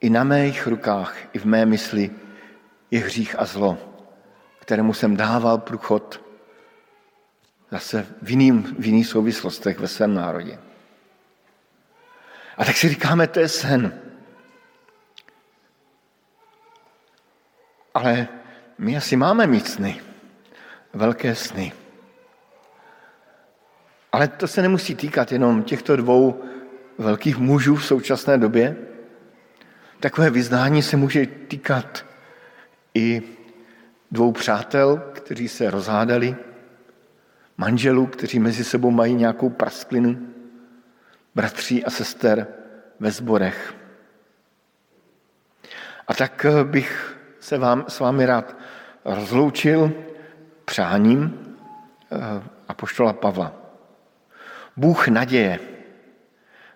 i 0.00 0.10
na 0.10 0.24
mých 0.24 0.66
rukách, 0.66 1.16
i 1.32 1.38
v 1.38 1.44
mé 1.44 1.66
mysli 1.66 2.10
je 2.90 3.00
hřích 3.00 3.38
a 3.38 3.44
zlo, 3.44 3.78
kterému 4.60 4.94
jsem 4.94 5.16
dával 5.16 5.58
průchod 5.58 6.24
zase 7.70 8.06
v, 8.22 8.30
jiným, 8.30 8.62
v 8.78 8.86
jiných 8.86 9.06
souvislostech 9.06 9.78
ve 9.78 9.88
svém 9.88 10.14
národě. 10.14 10.58
A 12.56 12.64
tak 12.64 12.76
si 12.76 12.88
říkáme, 12.88 13.26
to 13.26 13.40
je 13.40 13.48
sen. 13.48 14.00
Ale 17.94 18.28
my 18.78 18.96
asi 18.96 19.16
máme 19.16 19.46
mít 19.46 19.68
sny, 19.68 20.00
velké 20.92 21.34
sny. 21.34 21.72
Ale 24.12 24.28
to 24.28 24.48
se 24.48 24.62
nemusí 24.62 24.94
týkat 24.94 25.32
jenom 25.32 25.62
těchto 25.62 25.96
dvou 25.96 26.44
velkých 26.98 27.38
mužů 27.38 27.76
v 27.76 27.86
současné 27.86 28.38
době. 28.38 28.76
Takové 30.00 30.30
vyznání 30.30 30.82
se 30.82 30.96
může 30.96 31.26
týkat 31.26 32.06
i 32.94 33.22
dvou 34.10 34.32
přátel, 34.32 34.96
kteří 35.12 35.48
se 35.48 35.70
rozhádali, 35.70 36.36
manželů, 37.56 38.06
kteří 38.06 38.38
mezi 38.38 38.64
sebou 38.64 38.90
mají 38.90 39.14
nějakou 39.14 39.50
prasklinu, 39.50 40.28
bratří 41.34 41.84
a 41.84 41.90
sester 41.90 42.46
ve 43.00 43.10
zborech. 43.10 43.74
A 46.08 46.14
tak 46.14 46.46
bych 46.62 47.16
se 47.42 47.58
vám, 47.58 47.84
s 47.88 48.00
vámi 48.00 48.26
rád 48.26 48.56
rozloučil 49.04 49.92
přáním 50.64 51.56
eh, 52.12 52.42
apoštola 52.68 53.12
Pavla. 53.12 53.52
Bůh 54.76 55.08
naděje, 55.08 55.58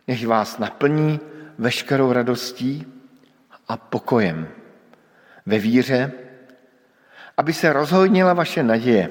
nech 0.09 0.27
vás 0.27 0.59
naplní 0.59 1.21
veškerou 1.59 2.13
radostí 2.13 2.87
a 3.69 3.77
pokojem 3.77 4.49
ve 5.47 5.59
víře, 5.59 6.13
aby 7.37 7.53
se 7.53 7.73
rozhodnila 7.73 8.33
vaše 8.33 8.63
naděje 8.63 9.11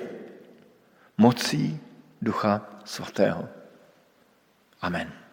mocí 1.18 1.80
Ducha 2.22 2.62
Svatého. 2.84 3.48
Amen. 4.82 5.25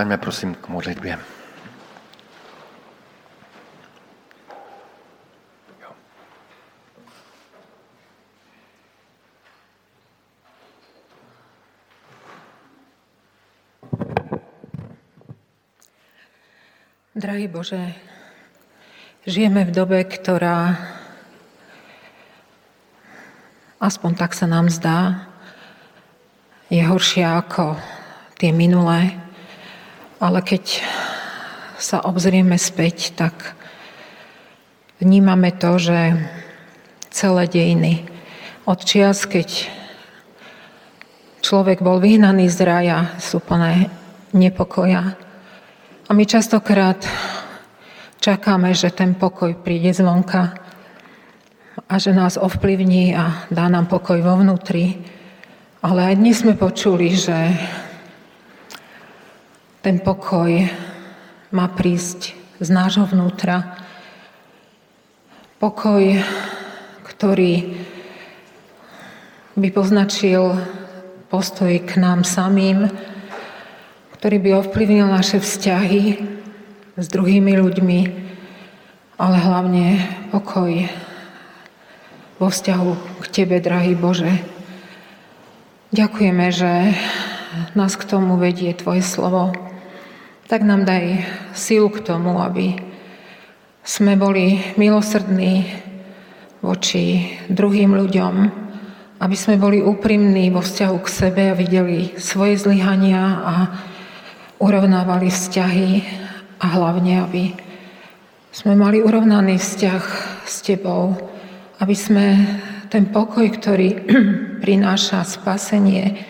Povstaňme 0.00 0.16
prosím 0.16 0.54
k 0.54 0.68
modlitbě. 0.68 1.18
Drahý 17.14 17.48
Bože, 17.48 17.92
žijeme 19.28 19.68
v 19.68 19.70
dobe, 19.70 20.00
ktorá 20.08 20.80
aspoň 23.76 24.16
tak 24.16 24.32
sa 24.32 24.48
nám 24.48 24.72
zdá, 24.72 25.28
je 26.72 26.80
horšia 26.80 27.36
ako 27.36 27.76
tie 28.40 28.48
minulé, 28.48 29.19
ale 30.20 30.44
keď 30.44 30.84
sa 31.80 32.04
obzrieme 32.04 32.60
späť, 32.60 33.16
tak 33.16 33.56
vnímame 35.00 35.48
to, 35.56 35.80
že 35.80 36.20
celé 37.08 37.48
dejiny 37.48 38.04
od 38.68 38.78
čias, 38.84 39.24
keď 39.24 39.72
človek 41.40 41.80
bol 41.80 41.98
vyhnaný 41.98 42.52
z 42.52 42.60
raja, 42.68 42.98
sú 43.16 43.40
plné 43.40 43.88
nepokoja. 44.36 45.16
A 46.06 46.10
my 46.12 46.24
častokrát 46.28 47.00
čakáme, 48.20 48.76
že 48.76 48.92
ten 48.92 49.16
pokoj 49.16 49.56
príde 49.56 49.96
zvonka 49.96 50.52
a 51.88 51.94
že 51.96 52.12
nás 52.12 52.36
ovplyvní 52.36 53.16
a 53.16 53.48
dá 53.48 53.72
nám 53.72 53.88
pokoj 53.88 54.20
vo 54.20 54.36
vnútri. 54.36 55.00
Ale 55.80 56.12
aj 56.12 56.14
dnes 56.20 56.44
sme 56.44 56.54
počuli, 56.60 57.16
že 57.16 57.56
ten 59.80 59.96
pokoj 59.96 60.68
má 61.56 61.66
prísť 61.72 62.36
z 62.60 62.68
nášho 62.68 63.08
vnútra. 63.08 63.80
Pokoj, 65.56 66.20
ktorý 67.08 67.80
by 69.56 69.68
poznačil 69.72 70.52
postoj 71.32 71.72
k 71.80 71.96
nám 71.96 72.28
samým, 72.28 72.92
ktorý 74.20 74.36
by 74.44 74.50
ovplyvnil 74.60 75.08
naše 75.08 75.40
vzťahy 75.40 76.28
s 77.00 77.06
druhými 77.08 77.56
ľuďmi, 77.56 78.00
ale 79.16 79.36
hlavne 79.40 79.86
pokoj 80.28 80.84
vo 82.36 82.48
vzťahu 82.52 82.90
k 83.20 83.24
Tebe, 83.32 83.64
drahý 83.64 83.96
Bože. 83.96 84.44
Ďakujeme, 85.96 86.46
že 86.52 86.72
nás 87.72 87.96
k 87.96 88.04
tomu 88.04 88.36
vedie 88.36 88.76
Tvoje 88.76 89.00
slovo 89.00 89.69
tak 90.50 90.66
nám 90.66 90.82
daj 90.82 91.22
sílu 91.54 91.94
k 91.94 92.02
tomu, 92.02 92.42
aby 92.42 92.74
sme 93.86 94.18
boli 94.18 94.58
milosrdní 94.74 95.62
voči 96.58 97.38
druhým 97.46 97.94
ľuďom, 97.94 98.34
aby 99.22 99.36
sme 99.38 99.62
boli 99.62 99.78
úprimní 99.78 100.50
vo 100.50 100.58
vzťahu 100.58 100.96
k 101.06 101.06
sebe 101.06 101.42
a 101.46 101.54
videli 101.54 102.18
svoje 102.18 102.58
zlyhania 102.66 103.22
a 103.46 103.54
urovnávali 104.58 105.30
vzťahy 105.30 105.90
a 106.58 106.66
hlavne, 106.66 107.14
aby 107.22 107.54
sme 108.50 108.74
mali 108.74 108.98
urovnaný 109.06 109.54
vzťah 109.54 110.02
s 110.50 110.66
Tebou, 110.66 111.14
aby 111.78 111.94
sme 111.94 112.26
ten 112.90 113.06
pokoj, 113.06 113.46
ktorý 113.46 114.02
prináša 114.66 115.22
spasenie, 115.22 116.26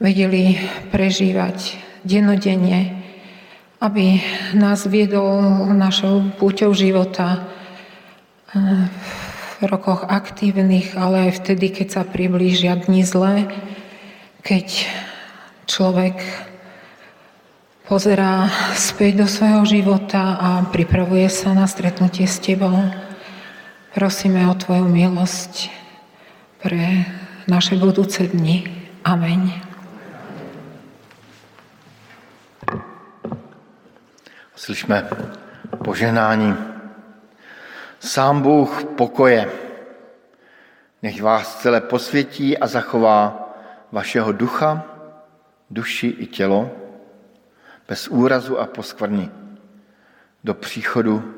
vedeli 0.00 0.56
prežívať 0.88 1.76
denodenne, 2.08 3.03
aby 3.84 4.24
nás 4.56 4.88
viedol 4.88 5.68
našou 5.76 6.24
púťou 6.40 6.72
života 6.72 7.44
eh, 8.56 8.88
v 9.60 9.62
rokoch 9.68 10.08
aktívnych, 10.08 10.96
ale 10.96 11.28
aj 11.28 11.44
vtedy, 11.44 11.68
keď 11.68 11.88
sa 12.00 12.02
priblížia 12.08 12.80
dni 12.80 13.04
zlé, 13.04 13.44
keď 14.40 14.88
človek 15.68 16.16
pozerá 17.84 18.48
späť 18.72 19.24
do 19.24 19.26
svojho 19.28 19.62
života 19.68 20.40
a 20.40 20.50
pripravuje 20.68 21.28
sa 21.28 21.52
na 21.52 21.68
stretnutie 21.68 22.24
s 22.24 22.40
Tebou. 22.40 22.76
Prosíme 23.92 24.48
o 24.48 24.56
Tvoju 24.56 24.88
milosť 24.88 25.68
pre 26.64 27.04
naše 27.44 27.76
budúce 27.76 28.24
dni. 28.32 28.64
Amen. 29.04 29.63
Slyšme 34.56 35.08
požehnání. 35.84 36.56
Sám 38.00 38.42
Bůh 38.42 38.84
pokoje, 38.84 39.52
nech 41.02 41.22
vás 41.22 41.60
celé 41.60 41.80
posvětí 41.80 42.58
a 42.58 42.66
zachová 42.66 43.50
vašeho 43.92 44.32
ducha, 44.32 44.84
duši 45.70 46.06
i 46.06 46.26
tělo, 46.26 46.70
bez 47.88 48.08
úrazu 48.08 48.60
a 48.60 48.66
poskvrny, 48.66 49.30
do 50.44 50.54
příchodu 50.54 51.34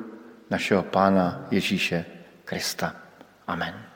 našeho 0.51 0.83
Pána 0.83 1.47
Ježíše 1.51 2.05
Krista. 2.45 2.97
Amen. 3.47 3.87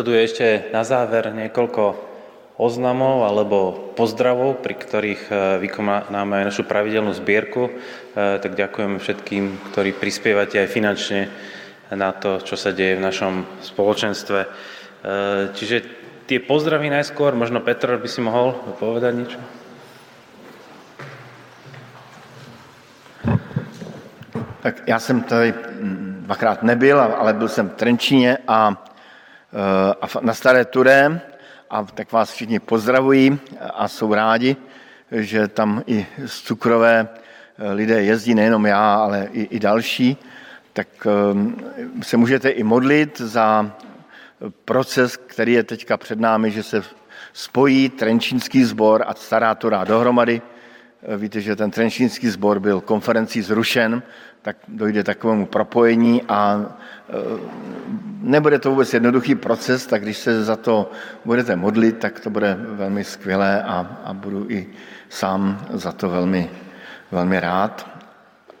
Nasleduje 0.00 0.24
ešte 0.32 0.48
na 0.72 0.80
záver 0.80 1.28
niekoľko 1.28 1.92
oznamov 2.56 3.20
alebo 3.20 3.92
pozdravov, 3.92 4.64
pri 4.64 4.72
ktorých 4.80 5.22
e, 5.28 5.32
vykonáme 5.60 6.40
aj 6.40 6.48
našu 6.48 6.64
pravidelnú 6.64 7.12
zbierku. 7.12 7.68
E, 7.68 7.72
tak 8.40 8.56
ďakujem 8.56 8.96
všetkým, 8.96 9.44
ktorí 9.68 9.92
prispievate 9.92 10.56
aj 10.56 10.72
finančne 10.72 11.28
na 11.92 12.16
to, 12.16 12.40
čo 12.40 12.56
sa 12.56 12.72
deje 12.72 12.96
v 12.96 13.04
našom 13.04 13.44
spoločenstve. 13.60 14.40
E, 14.40 14.48
čiže 15.52 15.84
tie 16.24 16.40
pozdravy 16.40 16.88
najskôr, 16.88 17.36
možno 17.36 17.60
Petr 17.60 18.00
by 18.00 18.08
si 18.08 18.24
mohol 18.24 18.56
povedať 18.80 19.12
niečo? 19.12 19.40
Tak 24.64 24.88
já 24.88 24.98
jsem 24.98 25.22
tady 25.22 25.54
dvakrát 26.30 26.62
nebyl, 26.62 27.00
ale 27.00 27.32
byl 27.32 27.48
jsem 27.48 27.68
v 27.68 27.74
Trenčíně 27.74 28.38
eh, 28.38 28.44
a 28.48 28.76
na 30.20 30.34
Staré 30.34 30.64
Turé 30.64 31.20
a 31.70 31.82
tak 31.82 32.12
vás 32.12 32.32
všichni 32.32 32.58
pozdravují 32.58 33.38
a 33.74 33.88
jsou 33.88 34.14
rádi, 34.14 34.56
že 35.12 35.48
tam 35.48 35.82
i 35.86 36.06
z 36.26 36.42
cukrové 36.42 37.08
eh, 37.08 37.72
lidé 37.72 38.02
jezdí, 38.02 38.34
nejenom 38.34 38.66
já, 38.66 38.94
ale 38.94 39.28
i, 39.32 39.42
i 39.42 39.60
další, 39.60 40.16
tak 40.72 40.88
eh, 41.06 42.02
se 42.02 42.16
můžete 42.16 42.50
i 42.50 42.62
modlit 42.62 43.20
za 43.20 43.72
proces, 44.64 45.16
který 45.16 45.52
je 45.52 45.62
teďka 45.62 45.96
před 45.96 46.20
námi, 46.20 46.50
že 46.50 46.62
se 46.62 46.82
spojí 47.32 47.88
Trenčínský 47.88 48.64
sbor 48.64 49.04
a 49.06 49.14
Stará 49.14 49.54
Tura 49.54 49.84
dohromady. 49.84 50.42
Víte, 51.16 51.40
že 51.40 51.56
ten 51.56 51.70
Trenčínský 51.70 52.28
sbor 52.28 52.60
byl 52.60 52.80
konferencí 52.80 53.42
zrušen, 53.42 54.02
tak 54.42 54.56
dojde 54.68 55.04
takovému 55.04 55.46
propojení 55.46 56.22
a 56.28 56.60
e, 56.60 57.12
nebude 58.20 58.58
to 58.58 58.70
vůbec 58.70 58.94
jednoduchý 58.94 59.34
proces, 59.34 59.86
tak 59.86 60.02
když 60.02 60.18
se 60.18 60.44
za 60.44 60.56
to 60.56 60.90
budete 61.24 61.56
modlit, 61.56 61.98
tak 61.98 62.20
to 62.20 62.30
bude 62.30 62.54
velmi 62.60 63.04
skvělé 63.04 63.62
a, 63.62 64.00
a 64.04 64.12
budu 64.12 64.46
i 64.50 64.66
sám 65.08 65.66
za 65.72 65.92
to 65.92 66.08
velmi, 66.08 66.50
velmi 67.10 67.40
rád. 67.40 67.88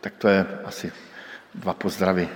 Tak 0.00 0.12
to 0.18 0.28
je 0.28 0.46
asi 0.64 0.92
dva 1.54 1.74
pozdravy. 1.74 2.28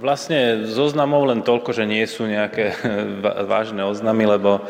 Vlastne 0.00 0.68
zoznamov 0.68 1.24
len 1.24 1.40
toľko, 1.40 1.72
že 1.72 1.88
nie 1.88 2.04
sú 2.04 2.28
nejaké 2.28 2.76
vážne 3.52 3.88
oznamy, 3.88 4.28
lebo 4.28 4.60
e, 4.60 4.62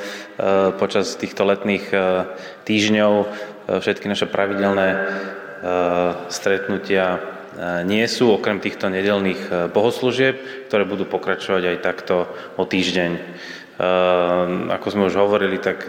počas 0.78 1.18
týchto 1.18 1.42
letných 1.42 1.90
e, 1.90 1.96
týždňov 2.62 3.12
e, 3.18 3.26
všetky 3.82 4.06
naše 4.06 4.30
pravidelné 4.30 4.88
stretnutia 6.32 7.20
nie 7.84 8.08
sú, 8.08 8.32
okrem 8.32 8.64
týchto 8.64 8.88
nedelných 8.88 9.68
bohoslúžieb, 9.76 10.64
ktoré 10.72 10.88
budú 10.88 11.04
pokračovať 11.04 11.62
aj 11.68 11.84
takto 11.84 12.24
o 12.56 12.64
týždeň. 12.64 13.12
Ako 14.72 14.86
sme 14.88 15.12
už 15.12 15.20
hovorili, 15.20 15.60
tak 15.60 15.84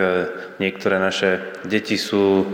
niektoré 0.60 1.00
naše 1.00 1.56
deti 1.64 1.96
sú 1.96 2.52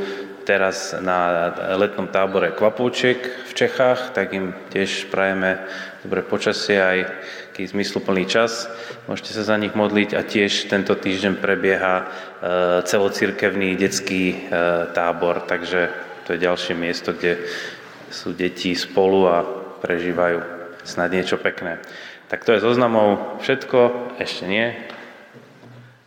teraz 0.48 0.96
na 1.04 1.52
letnom 1.76 2.08
tábore 2.08 2.56
Kvapúček 2.56 3.20
v 3.20 3.52
Čechách, 3.52 4.16
tak 4.16 4.32
im 4.32 4.56
tiež 4.72 5.12
prajeme 5.12 5.60
dobré 6.08 6.24
počasie 6.24 6.80
aj 6.80 7.00
taký 7.52 7.68
zmysluplný 7.68 8.24
čas. 8.32 8.72
Môžete 9.12 9.36
sa 9.36 9.44
za 9.44 9.60
nich 9.60 9.76
modliť 9.76 10.16
a 10.16 10.24
tiež 10.24 10.72
tento 10.72 10.96
týždeň 10.96 11.44
prebieha 11.44 11.96
e, 12.00 12.04
celocirkevný 12.88 13.76
detský 13.76 14.24
e, 14.32 14.36
tábor, 14.96 15.44
takže 15.44 15.92
to 16.24 16.40
je 16.40 16.46
ďalšie 16.48 16.80
miesto, 16.80 17.12
kde 17.12 17.44
sú 18.08 18.32
deti 18.32 18.72
spolu 18.72 19.28
a 19.28 19.44
prežívajú 19.84 20.40
snad 20.88 21.12
niečo 21.12 21.36
pekné. 21.36 21.84
Tak 22.32 22.48
to 22.48 22.56
je 22.56 22.64
zoznamov 22.64 23.44
všetko, 23.44 24.16
ešte 24.16 24.48
nie. 24.48 24.72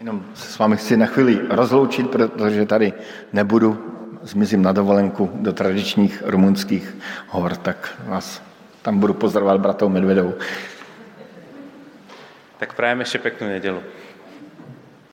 Jenom 0.01 0.24
se 0.32 0.49
s 0.53 0.57
vámi 0.57 0.80
chci 0.80 0.97
na 0.97 1.07
chvíli 1.07 1.45
rozloučit, 1.51 2.09
protože 2.09 2.66
tady 2.66 2.93
nebudu, 3.32 3.99
zmizím 4.22 4.62
na 4.62 4.72
dovolenku 4.72 5.30
do 5.34 5.52
tradičních 5.52 6.22
rumunských 6.26 6.96
hor, 7.28 7.56
tak 7.56 8.00
vás 8.06 8.42
tam 8.82 8.98
budu 8.98 9.14
pozdravovat 9.14 9.60
bratou 9.60 9.88
Medvedou. 9.88 10.34
Tak 12.58 12.76
prajem 12.76 13.00
ešte 13.00 13.18
peknú 13.18 13.48
nedelu. 13.48 13.80